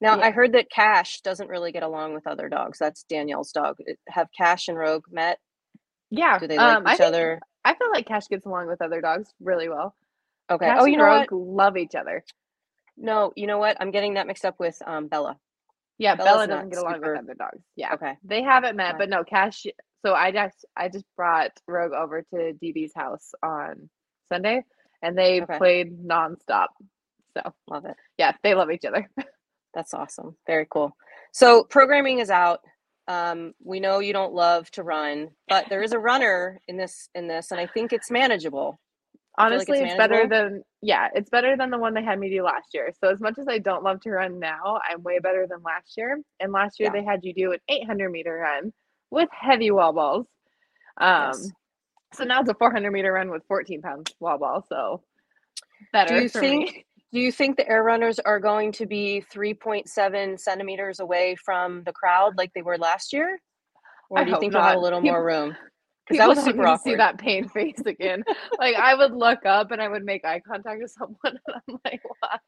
Now 0.00 0.16
Yeah. 0.18 0.24
I 0.26 0.30
heard 0.32 0.52
that 0.52 0.70
Cash 0.70 1.20
doesn't 1.22 1.48
really 1.48 1.72
get 1.72 1.82
along 1.82 2.14
with 2.14 2.26
other 2.26 2.48
dogs. 2.48 2.78
That's 2.78 3.04
Danielle's 3.04 3.52
dog. 3.52 3.76
Have 4.08 4.28
Cash 4.36 4.68
and 4.68 4.76
Rogue 4.78 5.04
met? 5.10 5.38
Yeah. 6.10 6.38
Do 6.38 6.46
they 6.46 6.56
like 6.56 6.76
um, 6.76 6.86
I 6.86 6.92
each 6.92 6.98
think- 6.98 7.08
other? 7.08 7.40
I 7.64 7.74
feel 7.74 7.90
like 7.90 8.06
Cash 8.06 8.28
gets 8.28 8.44
along 8.44 8.66
with 8.68 8.82
other 8.82 9.00
dogs 9.00 9.30
really 9.40 9.68
well. 9.70 9.94
Okay. 10.50 10.66
Cash 10.66 10.78
oh, 10.82 10.84
you 10.84 10.98
know 10.98 11.04
Rogue 11.04 11.30
what? 11.30 11.40
love 11.40 11.76
each 11.78 11.94
other. 11.94 12.22
No, 12.96 13.32
you 13.34 13.46
know 13.46 13.58
what? 13.58 13.76
I'm 13.80 13.90
getting 13.90 14.14
that 14.14 14.26
mixed 14.26 14.44
up 14.44 14.60
with 14.60 14.76
um, 14.86 15.08
Bella. 15.08 15.38
Yeah, 15.98 16.14
Bella's 16.16 16.32
Bella 16.32 16.46
doesn't 16.48 16.70
get 16.70 16.78
along 16.80 16.94
super- 16.94 17.12
with 17.12 17.22
other 17.22 17.34
dogs. 17.34 17.62
Yeah. 17.76 17.94
Okay. 17.94 18.16
They 18.24 18.42
haven't 18.42 18.76
met, 18.76 18.90
Okay. 18.94 18.98
but 18.98 19.08
no, 19.10 19.24
Cash. 19.24 19.66
So 20.04 20.14
I 20.14 20.32
just 20.32 20.64
I 20.76 20.88
just 20.88 21.04
brought 21.16 21.52
Rogue 21.66 21.92
over 21.92 22.22
to 22.22 22.52
DB's 22.62 22.92
house 22.94 23.32
on 23.42 23.88
Sunday, 24.30 24.64
and 25.02 25.16
they 25.16 25.42
Okay. 25.42 25.56
played 25.58 25.98
nonstop. 26.04 26.68
So 27.36 27.52
Love 27.68 27.84
it. 27.86 27.96
yeah, 28.18 28.32
they 28.42 28.54
love 28.54 28.70
each 28.70 28.84
other. 28.84 29.08
That's 29.74 29.94
awesome. 29.94 30.36
Very 30.46 30.66
cool. 30.70 30.96
So 31.32 31.64
programming 31.64 32.18
is 32.20 32.30
out. 32.30 32.60
Um, 33.08 33.54
we 33.62 33.80
know 33.80 33.98
you 33.98 34.12
don't 34.12 34.32
love 34.32 34.70
to 34.72 34.82
run, 34.82 35.30
but 35.48 35.68
there 35.68 35.82
is 35.82 35.92
a 35.92 35.98
runner 35.98 36.60
in 36.68 36.76
this 36.76 37.08
in 37.14 37.26
this, 37.28 37.50
and 37.50 37.60
I 37.60 37.66
think 37.66 37.92
it's 37.92 38.10
manageable. 38.10 38.78
Feel 39.36 39.44
like 39.46 39.52
Honestly, 39.52 39.78
it's 39.80 39.92
it's, 39.92 39.98
better 39.98 40.26
than 40.28 40.62
yeah, 40.82 41.08
it's 41.14 41.30
better 41.30 41.56
than 41.56 41.70
the 41.70 41.78
one 41.78 41.94
they 41.94 42.02
had 42.04 42.18
me 42.18 42.30
do 42.30 42.42
last 42.42 42.68
year. 42.74 42.92
So 43.02 43.10
as 43.10 43.20
much 43.20 43.38
as 43.38 43.48
I 43.48 43.58
don't 43.58 43.82
love 43.82 44.00
to 44.02 44.10
run 44.10 44.38
now, 44.38 44.80
I'm 44.88 45.02
way 45.02 45.18
better 45.18 45.46
than 45.48 45.62
last 45.62 45.96
year. 45.96 46.20
And 46.40 46.52
last 46.52 46.78
year 46.78 46.90
Yeah. 46.94 47.00
they 47.00 47.04
had 47.04 47.20
you 47.24 47.34
do 47.34 47.52
an 47.52 47.58
800 47.68 48.10
meter 48.10 48.34
run 48.36 48.72
with 49.10 49.28
heavy 49.32 49.70
wall 49.70 49.92
balls. 49.92 50.26
Um, 51.00 51.28
Yes. 51.32 51.50
so 52.12 52.24
now 52.24 52.40
it's 52.40 52.50
a 52.50 52.54
400 52.54 52.90
meter 52.92 53.12
run 53.12 53.30
with 53.30 53.42
14 53.48 53.82
pounds 53.82 54.12
wall 54.20 54.38
ball. 54.38 54.64
So 54.68 55.02
better 55.92 56.16
Do 56.16 56.22
you 56.22 56.28
think- 56.28 56.74
me. 56.74 56.84
Do 57.12 57.20
you 57.20 57.30
think 57.30 57.56
the 57.56 57.68
air 57.68 57.84
runners 57.84 58.18
are 58.18 58.40
going 58.40 58.72
to 58.72 58.86
be 58.86 59.22
3.7 59.32 60.36
centimeters 60.36 60.98
away 60.98 61.36
from 61.36 61.84
the 61.84 61.92
crowd 61.92 62.36
like 62.36 62.52
they 62.54 62.62
were 62.62 62.76
last 62.76 63.12
year? 63.12 63.38
Or 64.10 64.18
I 64.18 64.24
do 64.24 64.30
you 64.30 64.34
hope 64.34 64.40
think 64.40 64.52
you'll 64.52 64.62
have 64.62 64.76
a 64.76 64.80
little 64.80 65.00
People- 65.00 65.14
more 65.14 65.24
room? 65.24 65.56
Because 66.06 66.18
People 66.20 66.34
that 66.34 66.36
was 66.36 66.44
super 66.44 66.78
see 66.84 66.94
that 66.96 67.16
pain 67.18 67.48
face 67.48 67.80
again. 67.86 68.22
like 68.58 68.74
I 68.76 68.94
would 68.94 69.12
look 69.14 69.46
up 69.46 69.70
and 69.70 69.80
I 69.80 69.88
would 69.88 70.04
make 70.04 70.24
eye 70.24 70.40
contact 70.46 70.80
with 70.82 70.90
someone, 70.98 71.16
and 71.24 71.38
I'm 71.68 71.78
like, 71.84 72.00
why? 72.20 72.38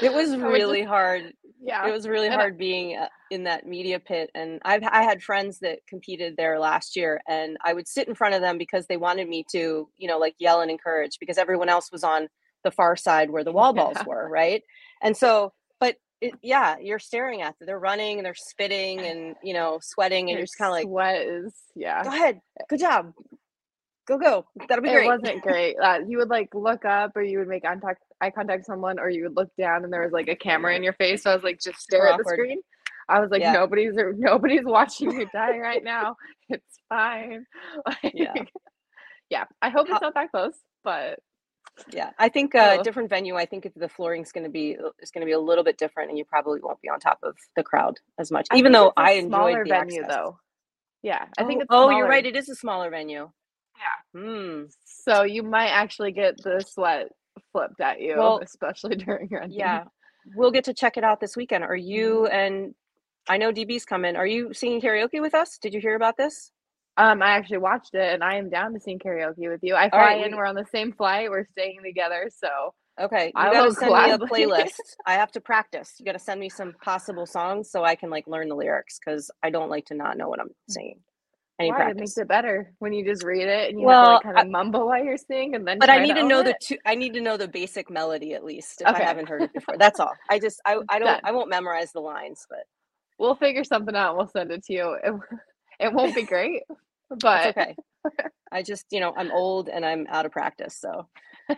It 0.00 0.12
was 0.12 0.36
really 0.36 0.80
just- 0.82 0.88
hard. 0.88 1.32
Yeah, 1.60 1.88
It 1.88 1.92
was 1.92 2.06
really 2.06 2.28
I- 2.28 2.34
hard 2.34 2.56
being 2.56 2.96
uh, 2.96 3.08
in 3.32 3.42
that 3.44 3.66
media 3.66 3.98
pit. 3.98 4.30
And 4.34 4.60
I've 4.64 4.84
I 4.84 5.02
had 5.02 5.22
friends 5.24 5.58
that 5.60 5.80
competed 5.88 6.36
there 6.36 6.60
last 6.60 6.94
year, 6.94 7.20
and 7.28 7.56
I 7.64 7.74
would 7.74 7.88
sit 7.88 8.06
in 8.06 8.14
front 8.14 8.34
of 8.36 8.40
them 8.40 8.58
because 8.58 8.86
they 8.86 8.96
wanted 8.96 9.28
me 9.28 9.44
to, 9.52 9.88
you 9.96 10.08
know, 10.08 10.18
like 10.18 10.36
yell 10.38 10.60
and 10.60 10.70
encourage 10.70 11.18
because 11.18 11.36
everyone 11.36 11.68
else 11.68 11.90
was 11.90 12.04
on 12.04 12.28
the 12.62 12.70
far 12.70 12.94
side 12.96 13.30
where 13.30 13.42
the 13.44 13.50
wall 13.52 13.72
balls 13.74 13.96
Yeah. 13.98 14.04
were, 14.06 14.28
right? 14.28 14.62
And 15.02 15.16
so, 15.16 15.52
it, 16.20 16.34
yeah, 16.42 16.76
you're 16.80 16.98
staring 16.98 17.42
at 17.42 17.58
them. 17.58 17.66
They're 17.66 17.78
running 17.78 18.18
and 18.18 18.26
they're 18.26 18.34
spitting 18.34 19.00
and 19.00 19.36
you 19.42 19.54
know 19.54 19.78
sweating, 19.80 20.22
and 20.24 20.30
your 20.30 20.38
you're 20.38 20.46
just 20.46 20.58
kind 20.58 20.68
of 20.68 20.72
like, 20.74 20.84
sweat 20.86 21.22
is 21.26 21.54
yeah. 21.76 22.02
go 22.02 22.10
ahead, 22.10 22.40
good 22.68 22.80
job, 22.80 23.12
go 24.06 24.18
go, 24.18 24.46
that'll 24.68 24.82
be 24.82 24.88
It 24.90 24.94
great. 24.94 25.06
wasn't 25.06 25.42
great. 25.42 25.76
Uh, 25.82 26.00
you 26.08 26.18
would 26.18 26.28
like 26.30 26.48
look 26.54 26.84
up, 26.84 27.16
or 27.16 27.22
you 27.22 27.38
would 27.38 27.48
make 27.48 27.64
eye 27.64 27.68
contact, 27.74 28.02
eye 28.20 28.30
contact 28.30 28.60
with 28.60 28.66
someone, 28.66 28.98
or 28.98 29.08
you 29.10 29.24
would 29.24 29.36
look 29.36 29.50
down, 29.58 29.84
and 29.84 29.92
there 29.92 30.02
was 30.02 30.12
like 30.12 30.28
a 30.28 30.36
camera 30.36 30.74
in 30.74 30.82
your 30.82 30.94
face. 30.94 31.22
So 31.22 31.30
I 31.30 31.34
was 31.34 31.44
like, 31.44 31.60
just 31.60 31.78
stare 31.80 32.08
at 32.08 32.18
the 32.18 32.24
screen. 32.24 32.60
I 33.10 33.20
was 33.20 33.30
like, 33.30 33.40
Yeah. 33.40 33.52
nobody's 33.52 33.94
nobody's 33.94 34.64
watching 34.64 35.12
you 35.12 35.26
die 35.32 35.58
right 35.58 35.82
now. 35.84 36.16
It's 36.50 36.80
fine. 36.88 37.44
Like, 37.86 38.12
Yeah. 38.14 38.32
yeah. 39.30 39.44
I 39.62 39.68
hope 39.70 39.88
How- 39.88 39.94
it's 39.94 40.02
not 40.02 40.14
that 40.14 40.30
close, 40.30 40.54
but 40.84 41.18
Yeah, 41.92 42.10
I 42.18 42.28
think 42.28 42.54
uh, 42.54 42.76
Oh. 42.78 42.82
different 42.82 43.08
venue. 43.08 43.36
I 43.36 43.46
think 43.46 43.66
if 43.66 43.74
the 43.74 43.86
is 44.20 44.32
going 44.32 44.44
to 44.44 44.50
be 44.50 44.76
is 45.00 45.10
going 45.10 45.20
to 45.22 45.26
be 45.26 45.32
a 45.32 45.38
little 45.40 45.64
bit 45.64 45.78
different, 45.78 46.10
and 46.10 46.18
you 46.18 46.24
probably 46.24 46.60
won't 46.60 46.80
be 46.80 46.88
on 46.88 47.00
top 47.00 47.18
of 47.22 47.36
the 47.56 47.62
crowd 47.62 47.98
as 48.18 48.30
much. 48.30 48.46
I 48.50 48.56
Even 48.56 48.72
though 48.72 48.92
I 48.96 49.12
enjoyed 49.12 49.58
the 49.66 49.68
venue 49.68 50.02
access. 50.02 50.14
though. 50.16 50.38
Yeah, 51.02 51.26
I 51.38 51.44
think 51.44 51.60
oh, 51.60 51.62
it's. 51.62 51.68
oh, 51.70 51.90
you're 51.90 52.08
right. 52.08 52.26
It 52.26 52.36
is 52.36 52.48
a 52.48 52.54
smaller 52.54 52.90
venue. 52.90 53.30
Yeah. 54.14 54.20
Hmm. 54.20 54.64
So 54.84 55.22
you 55.22 55.42
might 55.42 55.68
actually 55.68 56.12
get 56.12 56.42
the 56.42 56.60
sweat 56.66 57.08
flipped 57.52 57.80
at 57.80 58.00
you, 58.00 58.16
Well, 58.18 58.40
especially 58.42 58.96
during 59.06 59.28
running. 59.30 59.52
Yeah, 59.52 59.84
we'll 60.34 60.50
get 60.50 60.64
to 60.64 60.74
check 60.74 60.96
it 60.96 61.04
out 61.04 61.20
this 61.20 61.36
weekend. 61.36 61.62
Are 61.64 61.76
you 61.76 62.26
Mm-hmm. 62.28 62.34
and 62.34 62.74
I 63.28 63.36
know 63.36 63.52
DB's 63.52 63.84
coming. 63.84 64.16
Are 64.16 64.26
you 64.26 64.52
singing 64.54 64.80
karaoke 64.80 65.20
with 65.20 65.34
us? 65.34 65.58
Did 65.58 65.74
you 65.74 65.80
hear 65.80 65.94
about 65.94 66.16
this? 66.16 66.50
Um, 66.98 67.22
I 67.22 67.30
actually 67.32 67.58
watched 67.60 67.94
it, 67.94 68.14
and 68.14 68.24
I 68.24 68.36
am 68.36 68.50
down 68.50 68.74
to 68.74 68.80
sing 68.80 69.00
karaoke 69.00 69.50
with 69.50 69.60
you. 69.64 69.76
I 69.76 69.90
fly 69.90 70.14
right, 70.14 70.20
in. 70.26 70.36
we- 70.36 70.36
We're 70.36 70.46
on 70.46 70.56
the 70.56 70.66
same 70.72 70.92
flight. 70.94 71.30
We're 71.30 71.46
staying 71.52 71.82
together, 71.84 72.30
so 72.36 72.74
Okay, 73.00 73.32
you 73.36 73.48
I 73.48 73.50
got 73.50 73.62
to 73.62 73.70
will 73.70 73.72
send 73.72 73.96
me 73.96 74.10
a 74.10 74.18
playlist. 74.20 74.96
I 75.06 75.14
have 75.14 75.32
to 75.32 75.40
practice. 75.42 75.94
You 75.98 76.06
got 76.06 76.12
to 76.12 76.20
send 76.20 76.40
me 76.40 76.50
some 76.50 76.74
possible 76.82 77.26
songs 77.26 77.70
so 77.70 77.84
I 77.84 77.96
can 77.96 78.10
like 78.10 78.26
learn 78.28 78.48
the 78.48 78.56
lyrics 78.56 78.98
because 79.04 79.30
I 79.42 79.50
don't 79.50 79.70
like 79.70 79.86
to 79.86 79.94
not 79.96 80.18
know 80.18 80.28
what 80.28 80.40
I'm 80.40 80.50
singing. 80.68 81.00
Need 81.60 81.68
why 81.68 81.90
it 81.90 81.96
makes 81.96 82.18
it 82.18 82.28
better 82.28 82.72
when 82.80 82.92
you 82.92 83.04
just 83.04 83.24
read 83.24 83.48
it 83.48 83.70
and 83.70 83.80
you 83.80 83.88
Well, 83.88 83.88
have 83.88 84.00
to 84.00 84.06
like 84.06 84.22
kind 84.22 84.38
of 84.38 84.46
mumble 84.46 84.86
while 84.88 85.04
you're 85.04 85.18
singing, 85.18 85.54
and 85.56 85.66
then. 85.68 85.80
but 85.80 85.90
I 85.90 85.98
need 86.00 86.16
to 86.16 86.22
own 86.22 86.24
know 86.24 86.42
the 86.42 86.54
two. 86.54 86.78
I 86.86 86.96
need 86.96 87.14
to 87.14 87.22
know 87.22 87.36
the 87.38 87.48
basic 87.48 87.90
melody 87.90 88.34
at 88.34 88.44
least 88.44 88.82
if 88.82 88.90
Okay. 88.90 88.94
I 88.94 89.02
haven't 89.02 89.28
heard 89.28 89.44
it 89.44 89.52
before. 89.54 89.78
That's 89.78 90.00
all. 90.00 90.18
I 90.30 90.38
just 90.40 90.60
I 90.66 90.78
I 90.88 90.98
don't 91.00 91.18
Done. 91.18 91.22
I 91.24 91.32
won't 91.32 91.50
memorize 91.50 91.92
the 91.92 92.00
lines, 92.00 92.46
but 92.50 92.60
We'll 93.18 93.36
figure 93.36 93.64
something 93.64 93.96
out. 93.96 94.10
and 94.10 94.18
We'll 94.18 94.28
send 94.28 94.52
it 94.52 94.64
to 94.66 94.72
you. 94.74 94.96
It, 95.04 95.14
it 95.88 95.92
won't 95.94 96.14
be 96.14 96.24
great, 96.24 96.62
but 97.10 97.46
it's 97.46 97.58
okay. 97.58 97.74
I 98.52 98.62
just 98.62 98.86
you 98.90 99.00
know 99.00 99.12
I'm 99.16 99.30
old 99.32 99.68
and 99.68 99.84
I'm 99.84 100.06
out 100.08 100.26
of 100.26 100.32
practice. 100.32 100.76
So, 100.80 101.06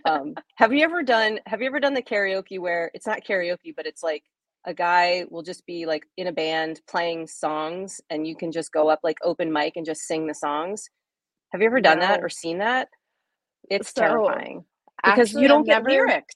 um, 0.05 0.35
have 0.57 0.73
you 0.73 0.83
ever 0.85 1.03
done 1.03 1.39
Have 1.47 1.61
you 1.61 1.67
ever 1.67 1.81
done 1.81 1.95
the 1.95 2.03
karaoke 2.03 2.59
where 2.59 2.91
it's 2.95 3.07
not 3.07 3.25
karaoke, 3.25 3.75
but 3.77 3.87
it's 3.87 4.03
like 4.03 4.25
a 4.67 4.75
guy 4.75 5.25
will 5.31 5.43
just 5.43 5.65
be 5.67 5.87
like 5.87 6.05
in 6.17 6.27
a 6.27 6.33
band 6.33 6.81
playing 6.89 7.27
songs, 7.27 8.01
and 8.11 8.27
you 8.27 8.37
can 8.37 8.53
just 8.53 8.73
go 8.73 8.89
up 8.89 9.01
like 9.03 9.17
open 9.23 9.53
mic 9.53 9.75
and 9.77 9.87
just 9.87 10.03
sing 10.03 10.27
the 10.27 10.35
songs. 10.35 10.89
Have 11.53 11.61
you 11.61 11.67
ever 11.67 11.81
done 11.81 11.99
that 12.01 12.23
or 12.23 12.29
seen 12.29 12.59
that? 12.59 12.89
It's 13.71 13.93
So, 13.93 14.03
terrifying 14.03 14.65
because 15.05 15.29
actually, 15.31 15.43
you 15.43 15.49
don't 15.49 15.61
I've 15.61 15.67
get 15.67 15.83
never- 15.85 15.91
lyrics. 15.91 16.35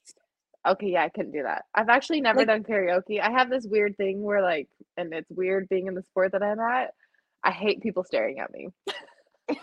Okay, 0.67 0.89
yeah, 0.93 1.05
I 1.05 1.11
couldn't 1.11 1.33
do 1.33 1.43
that. 1.43 1.67
I've 1.75 1.91
actually 1.91 2.23
never 2.23 2.39
Like- 2.39 2.47
done 2.47 2.63
karaoke. 2.65 3.21
I 3.21 3.31
have 3.31 3.51
this 3.51 3.67
weird 3.67 3.97
thing 3.99 4.23
where 4.23 4.41
like, 4.41 4.69
and 4.97 5.13
it's 5.13 5.31
weird 5.31 5.69
being 5.69 5.89
in 5.89 5.95
the 5.95 6.03
sport 6.03 6.33
that 6.33 6.43
I'm 6.43 6.59
at. 6.59 6.95
I 7.45 7.51
hate 7.51 7.83
people 7.83 8.05
staring 8.05 8.41
at 8.41 8.53
me. 8.53 8.69
so 9.49 9.55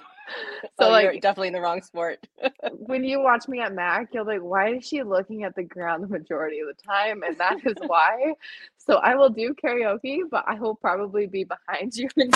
oh, 0.79 0.97
you're 0.97 1.13
like 1.13 1.21
definitely 1.21 1.47
in 1.47 1.53
the 1.53 1.61
wrong 1.61 1.81
sport. 1.81 2.25
when 2.71 3.03
you 3.03 3.21
watch 3.21 3.47
me 3.47 3.59
at 3.59 3.73
Mac, 3.73 4.09
you're 4.13 4.23
like, 4.23 4.41
why 4.41 4.75
is 4.75 4.87
she 4.87 5.03
looking 5.03 5.43
at 5.43 5.55
the 5.55 5.63
ground 5.63 6.03
the 6.03 6.07
majority 6.07 6.59
of 6.59 6.67
the 6.67 6.81
time? 6.83 7.23
And 7.23 7.37
that 7.37 7.57
is 7.65 7.75
why. 7.87 8.33
So 8.77 8.97
I 8.97 9.15
will 9.15 9.29
do 9.29 9.55
karaoke, 9.63 10.21
but 10.29 10.45
I 10.47 10.55
will 10.55 10.75
probably 10.75 11.27
be 11.27 11.43
behind 11.43 11.95
you 11.95 12.07
and. 12.17 12.33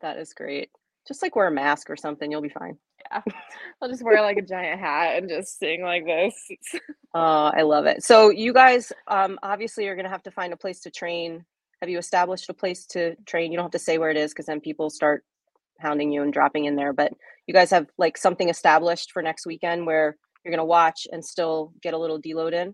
That 0.00 0.18
is 0.18 0.32
great. 0.32 0.70
Just 1.06 1.22
like 1.22 1.36
wear 1.36 1.48
a 1.48 1.52
mask 1.52 1.90
or 1.90 1.96
something, 1.96 2.30
you'll 2.30 2.40
be 2.40 2.48
fine. 2.48 2.78
Yeah. 3.10 3.20
I'll 3.80 3.88
just 3.88 4.02
wear 4.02 4.22
like 4.22 4.38
a 4.38 4.42
giant 4.42 4.80
hat 4.80 5.16
and 5.16 5.28
just 5.28 5.58
sing 5.58 5.82
like 5.82 6.04
this. 6.06 6.34
Oh, 7.14 7.52
I 7.54 7.62
love 7.62 7.86
it. 7.86 8.02
So 8.02 8.30
you 8.30 8.52
guys 8.52 8.90
um, 9.06 9.38
obviously 9.42 9.86
are 9.86 9.94
going 9.94 10.06
to 10.06 10.10
have 10.10 10.22
to 10.24 10.30
find 10.30 10.52
a 10.52 10.56
place 10.56 10.80
to 10.80 10.90
train. 10.90 11.44
Have 11.84 11.90
you 11.90 11.98
established 11.98 12.48
a 12.48 12.54
place 12.54 12.86
to 12.86 13.14
train? 13.26 13.52
You 13.52 13.58
don't 13.58 13.66
have 13.66 13.72
to 13.72 13.78
say 13.78 13.98
where 13.98 14.08
it 14.10 14.16
is 14.16 14.32
because 14.32 14.46
then 14.46 14.58
people 14.58 14.88
start 14.88 15.22
hounding 15.78 16.10
you 16.10 16.22
and 16.22 16.32
dropping 16.32 16.64
in 16.64 16.76
there. 16.76 16.94
But 16.94 17.12
you 17.46 17.52
guys 17.52 17.70
have 17.72 17.88
like 17.98 18.16
something 18.16 18.48
established 18.48 19.12
for 19.12 19.20
next 19.20 19.44
weekend 19.44 19.84
where 19.84 20.16
you're 20.42 20.50
going 20.50 20.60
to 20.60 20.64
watch 20.64 21.06
and 21.12 21.22
still 21.22 21.74
get 21.82 21.92
a 21.92 21.98
little 21.98 22.18
deload 22.18 22.54
in. 22.54 22.68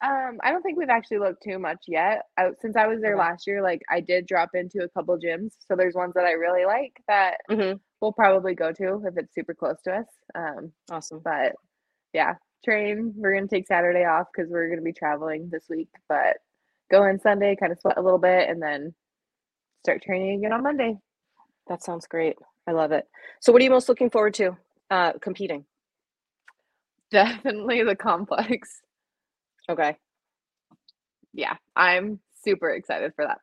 Um, 0.00 0.38
I 0.44 0.52
don't 0.52 0.62
think 0.62 0.78
we've 0.78 0.88
actually 0.88 1.18
looked 1.18 1.42
too 1.42 1.58
much 1.58 1.78
yet. 1.88 2.22
I, 2.38 2.50
since 2.60 2.76
I 2.76 2.86
was 2.86 3.00
there 3.00 3.14
Okay. 3.14 3.18
last 3.18 3.48
year, 3.48 3.62
like 3.64 3.82
I 3.90 3.98
did 3.98 4.26
drop 4.28 4.50
into 4.54 4.84
a 4.84 4.88
couple 4.90 5.18
gyms. 5.18 5.50
So 5.66 5.74
there's 5.74 5.96
ones 5.96 6.14
that 6.14 6.24
I 6.24 6.32
really 6.34 6.64
like 6.64 7.02
that 7.08 7.38
hmm 7.50 7.72
we'll 8.00 8.12
probably 8.12 8.54
go 8.54 8.70
to 8.72 9.02
if 9.08 9.18
it's 9.18 9.34
super 9.34 9.54
close 9.54 9.82
to 9.86 9.92
us. 9.92 10.06
Um, 10.36 10.70
Awesome. 10.88 11.18
but 11.24 11.56
yeah, 12.12 12.34
train. 12.64 13.12
We're 13.16 13.34
gonna 13.34 13.48
take 13.48 13.66
Saturday 13.66 14.04
off 14.04 14.28
because 14.32 14.48
we're 14.52 14.68
gonna 14.70 14.82
be 14.82 14.92
traveling 14.92 15.48
this 15.50 15.64
week. 15.68 15.88
But 16.08 16.36
go 16.90 17.04
in 17.04 17.20
Sunday, 17.20 17.56
kind 17.56 17.72
of 17.72 17.80
sweat 17.80 17.98
a 17.98 18.02
little 18.02 18.18
bit, 18.18 18.48
and 18.48 18.62
then 18.62 18.94
start 19.84 20.02
training 20.02 20.38
again 20.38 20.52
on 20.52 20.62
Monday. 20.62 20.98
That 21.68 21.82
sounds 21.82 22.06
great. 22.06 22.36
I 22.66 22.72
love 22.72 22.92
it. 22.92 23.06
So 23.40 23.52
what 23.52 23.60
are 23.60 23.64
you 23.64 23.70
most 23.70 23.88
looking 23.88 24.10
forward 24.10 24.34
to 24.34 24.56
uh, 24.90 25.12
competing? 25.20 25.64
Definitely 27.10 27.82
the 27.84 27.96
complex. 27.96 28.80
Okay. 29.68 29.96
Yeah, 31.32 31.56
I'm 31.76 32.20
super 32.44 32.70
excited 32.70 33.12
for 33.14 33.26
that. 33.26 33.38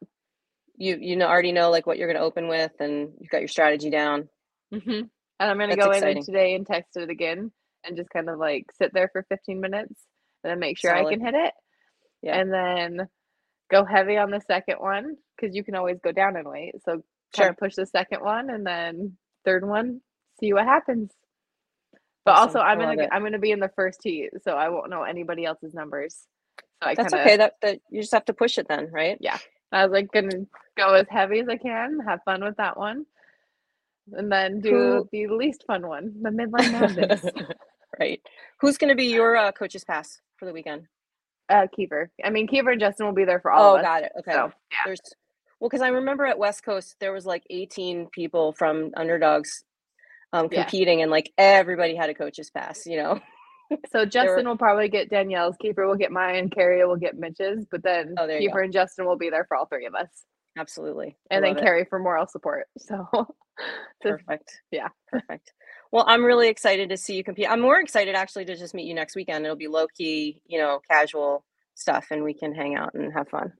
You 0.77 0.97
you 0.99 1.15
know 1.15 1.27
already 1.27 1.51
know 1.51 1.69
like 1.71 1.87
what 1.87 1.97
you're 1.97 2.07
going 2.07 2.19
to 2.19 2.23
open 2.25 2.47
with 2.47 2.71
and 2.79 3.13
you've 3.19 3.29
got 3.29 3.41
your 3.41 3.47
strategy 3.47 3.89
down. 3.89 4.29
hmm 4.71 4.89
And 4.91 5.09
I'm 5.39 5.57
gonna 5.57 5.75
That's 5.75 5.85
go 5.85 5.91
exciting. 5.91 6.17
in 6.17 6.23
today 6.23 6.55
and 6.55 6.67
text 6.67 6.97
it 6.97 7.09
again 7.09 7.51
and 7.83 7.97
just 7.97 8.09
kind 8.09 8.29
of 8.29 8.37
like 8.37 8.65
sit 8.77 8.93
there 8.93 9.09
for 9.11 9.25
15 9.29 9.59
minutes 9.59 9.93
and 10.43 10.51
then 10.51 10.59
make 10.59 10.77
sure 10.77 10.93
I 10.93 11.03
can 11.05 11.21
hit 11.21 11.33
it. 11.33 11.53
Yeah. 12.21 12.37
And 12.39 12.51
then 12.53 13.07
go 13.71 13.85
heavy 13.85 14.17
on 14.17 14.31
the 14.31 14.41
second 14.41 14.77
one 14.79 15.17
because 15.35 15.55
you 15.55 15.63
can 15.63 15.75
always 15.75 15.99
go 16.03 16.11
down 16.11 16.37
in 16.37 16.49
weight. 16.49 16.73
So 16.85 17.03
kind 17.35 17.49
Sure. 17.49 17.57
push 17.57 17.75
the 17.75 17.85
second 17.87 18.21
one 18.23 18.49
and 18.49 18.65
then 18.65 19.17
third 19.45 19.67
one, 19.67 20.01
see 20.39 20.53
what 20.53 20.65
happens. 20.65 21.11
But 22.25 22.35
Awesome. 22.35 22.51
also 22.51 22.59
I'm 22.59 22.79
gonna 22.79 22.97
it. 22.97 23.09
I'm 23.11 23.23
gonna 23.23 23.39
be 23.39 23.51
in 23.51 23.59
the 23.61 23.71
first 23.75 24.01
heat, 24.03 24.31
so 24.43 24.53
I 24.53 24.69
won't 24.69 24.89
know 24.91 25.03
anybody 25.03 25.45
else's 25.45 25.73
numbers. 25.73 26.17
So 26.83 26.89
I 26.89 26.95
That's 26.95 27.13
kind 27.13 27.15
of 27.15 27.21
okay. 27.21 27.37
That 27.37 27.55
that 27.63 27.79
you 27.91 28.01
just 28.01 28.13
have 28.13 28.25
to 28.25 28.33
push 28.33 28.57
it 28.59 28.67
then, 28.69 28.91
right? 28.91 29.17
Yeah, 29.21 29.39
I 29.71 29.85
was 29.85 29.93
like 29.93 30.11
gonna 30.11 30.45
go 30.77 30.93
as 30.95 31.07
heavy 31.09 31.39
as 31.41 31.49
I 31.49 31.57
can, 31.57 31.99
have 32.07 32.21
fun 32.25 32.43
with 32.43 32.57
that 32.57 32.77
one, 32.77 33.05
and 34.13 34.31
then 34.31 34.61
do 34.61 35.01
Who- 35.01 35.09
the 35.11 35.27
least 35.27 35.65
fun 35.67 35.87
one, 35.87 36.15
the 36.21 36.29
midline 36.29 36.71
mountains. 36.71 37.23
right. 37.99 38.21
Who's 38.61 38.77
going 38.77 38.89
to 38.89 38.95
be 38.95 39.05
your 39.07 39.37
uh, 39.37 39.51
coach's 39.53 39.83
pass 39.85 40.21
for 40.37 40.45
the 40.45 40.53
weekend? 40.53 40.83
Uh, 41.49 41.67
Kiefer. 41.77 42.07
I 42.23 42.29
mean, 42.29 42.47
Kiefer 42.47 42.71
and 42.71 42.79
Justin 42.81 43.05
will 43.05 43.13
be 43.13 43.25
there 43.25 43.39
for 43.39 43.51
all 43.51 43.71
oh, 43.71 43.75
of 43.75 43.79
us. 43.79 43.85
got 43.85 44.03
it. 44.03 44.11
Okay. 44.19 44.31
So 44.31 44.51
yeah, 44.71 44.77
There's 44.85 44.99
well, 45.59 45.69
because 45.69 45.81
I 45.81 45.89
remember 45.89 46.25
at 46.25 46.37
West 46.37 46.63
Coast 46.63 46.95
there 46.99 47.13
was 47.13 47.25
like 47.25 47.43
18 47.49 48.07
people 48.11 48.53
from 48.53 48.91
underdogs 48.95 49.63
um, 50.33 50.49
Yeah. 50.51 50.63
competing, 50.63 51.01
and 51.01 51.11
like 51.11 51.31
everybody 51.37 51.95
had 51.95 52.09
a 52.09 52.13
coach's 52.13 52.49
pass. 52.51 52.85
You 52.85 52.97
know. 52.97 53.19
so 53.91 54.05
Justin 54.05 54.47
will 54.47 54.57
probably 54.57 54.87
get 54.89 55.09
Danielle's. 55.09 55.55
Kiefer 55.63 55.87
will 55.87 55.95
get 55.95 56.11
mine. 56.11 56.49
Carrie 56.49 56.85
will 56.85 56.95
get 56.95 57.17
Mitch's. 57.17 57.65
But 57.69 57.83
then 57.83 58.15
Oh, 58.17 58.27
Kiefer 58.27 58.63
and 58.63 58.73
Justin 58.73 59.05
will 59.05 59.17
be 59.17 59.29
there 59.29 59.45
for 59.47 59.57
all 59.57 59.65
three 59.65 59.85
of 59.85 59.95
us, 59.95 60.07
Absolutely. 60.57 61.17
And 61.29 61.43
then 61.43 61.53
love. 61.53 61.63
Carrie 61.63 61.85
for 61.89 61.99
moral 61.99 62.27
support. 62.27 62.67
So 62.77 63.07
Perfect. 64.01 64.61
yeah. 64.71 64.89
Perfect. 65.11 65.51
Well, 65.91 66.05
I'm 66.07 66.23
really 66.23 66.49
excited 66.49 66.89
to 66.89 66.97
see 66.97 67.15
you 67.15 67.23
compete. 67.23 67.49
I'm 67.49 67.61
more 67.61 67.79
excited 67.79 68.15
actually 68.15 68.45
to 68.45 68.55
just 68.55 68.73
meet 68.73 68.87
you 68.87 68.93
next 68.93 69.15
weekend. 69.15 69.45
It'll 69.45 69.55
be 69.57 69.67
low 69.67 69.87
key, 69.87 70.41
you 70.45 70.59
know, 70.59 70.79
casual 70.89 71.45
stuff, 71.75 72.07
and 72.11 72.23
we 72.23 72.33
can 72.33 72.53
hang 72.53 72.75
out 72.75 72.93
and 72.93 73.13
have 73.13 73.29
fun. 73.29 73.53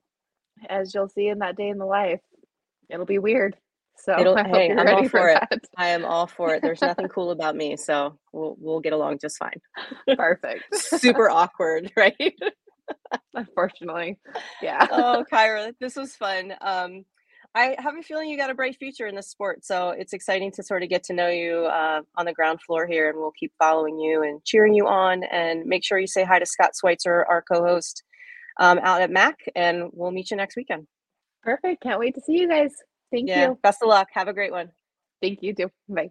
as 0.68 0.94
you'll 0.94 1.08
see 1.08 1.28
in 1.28 1.38
that 1.38 1.56
day 1.56 1.68
in 1.68 1.78
the 1.78 1.86
life, 1.86 2.20
it'll 2.90 3.06
be 3.06 3.18
weird. 3.18 3.56
So 4.00 4.18
It'll- 4.18 4.36
I 4.38 4.46
hey, 4.48 4.70
I'm 4.70 4.88
all 4.88 5.02
for 5.04 5.08
for 5.10 5.28
it. 5.30 5.40
that. 5.50 5.60
I 5.76 5.88
am 5.88 6.04
all 6.04 6.26
for 6.26 6.54
it. 6.54 6.62
There's 6.62 6.80
nothing 6.82 7.08
cool 7.08 7.30
about 7.32 7.56
me, 7.56 7.76
so 7.76 8.18
we'll 8.32 8.56
we'll 8.58 8.80
get 8.80 8.92
along 8.92 9.18
just 9.20 9.38
fine. 9.38 9.60
Perfect. 10.16 10.64
Super 10.76 11.28
awkward, 11.30 11.90
right? 11.96 12.34
Unfortunately, 13.34 14.18
yeah. 14.62 14.86
oh, 14.90 15.24
Kyra, 15.32 15.72
this 15.80 15.96
was 15.96 16.14
fun. 16.16 16.54
Um, 16.60 17.04
I 17.58 17.74
have 17.78 17.96
a 17.98 18.02
feeling 18.02 18.28
you 18.28 18.36
got 18.36 18.50
a 18.50 18.54
bright 18.54 18.76
future 18.76 19.08
in 19.08 19.16
this 19.16 19.28
sport, 19.28 19.64
so 19.64 19.90
it's 19.90 20.12
exciting 20.12 20.52
to 20.52 20.62
sort 20.62 20.84
of 20.84 20.88
get 20.88 21.02
to 21.04 21.12
know 21.12 21.28
you 21.28 21.66
uh, 21.66 22.02
on 22.16 22.26
the 22.26 22.32
ground 22.32 22.62
floor 22.62 22.86
here, 22.86 23.10
and 23.10 23.18
we'll 23.18 23.32
keep 23.32 23.52
following 23.58 23.98
you 23.98 24.22
and 24.22 24.44
cheering 24.44 24.74
you 24.74 24.86
on. 24.86 25.24
And 25.24 25.66
make 25.66 25.84
sure 25.84 25.98
you 25.98 26.06
say 26.06 26.22
hi 26.22 26.38
to 26.38 26.46
Scott 26.46 26.70
Schweitzer, 26.78 27.26
our 27.28 27.42
co-host, 27.42 28.04
um, 28.60 28.78
out 28.84 29.02
at 29.02 29.10
Mac, 29.10 29.38
and 29.56 29.90
we'll 29.92 30.12
meet 30.12 30.30
you 30.30 30.36
next 30.36 30.54
weekend. 30.56 30.86
Perfect. 31.42 31.82
Can't 31.82 31.98
wait 31.98 32.14
to 32.14 32.20
see 32.20 32.38
you 32.38 32.48
guys. 32.48 32.70
Thank 33.10 33.28
yeah, 33.28 33.48
you. 33.48 33.58
best 33.60 33.82
of 33.82 33.88
luck. 33.88 34.06
Have 34.12 34.28
a 34.28 34.32
great 34.32 34.52
one. 34.52 34.70
Thank 35.20 35.42
you 35.42 35.52
too. 35.52 35.72
Bye. 35.88 36.10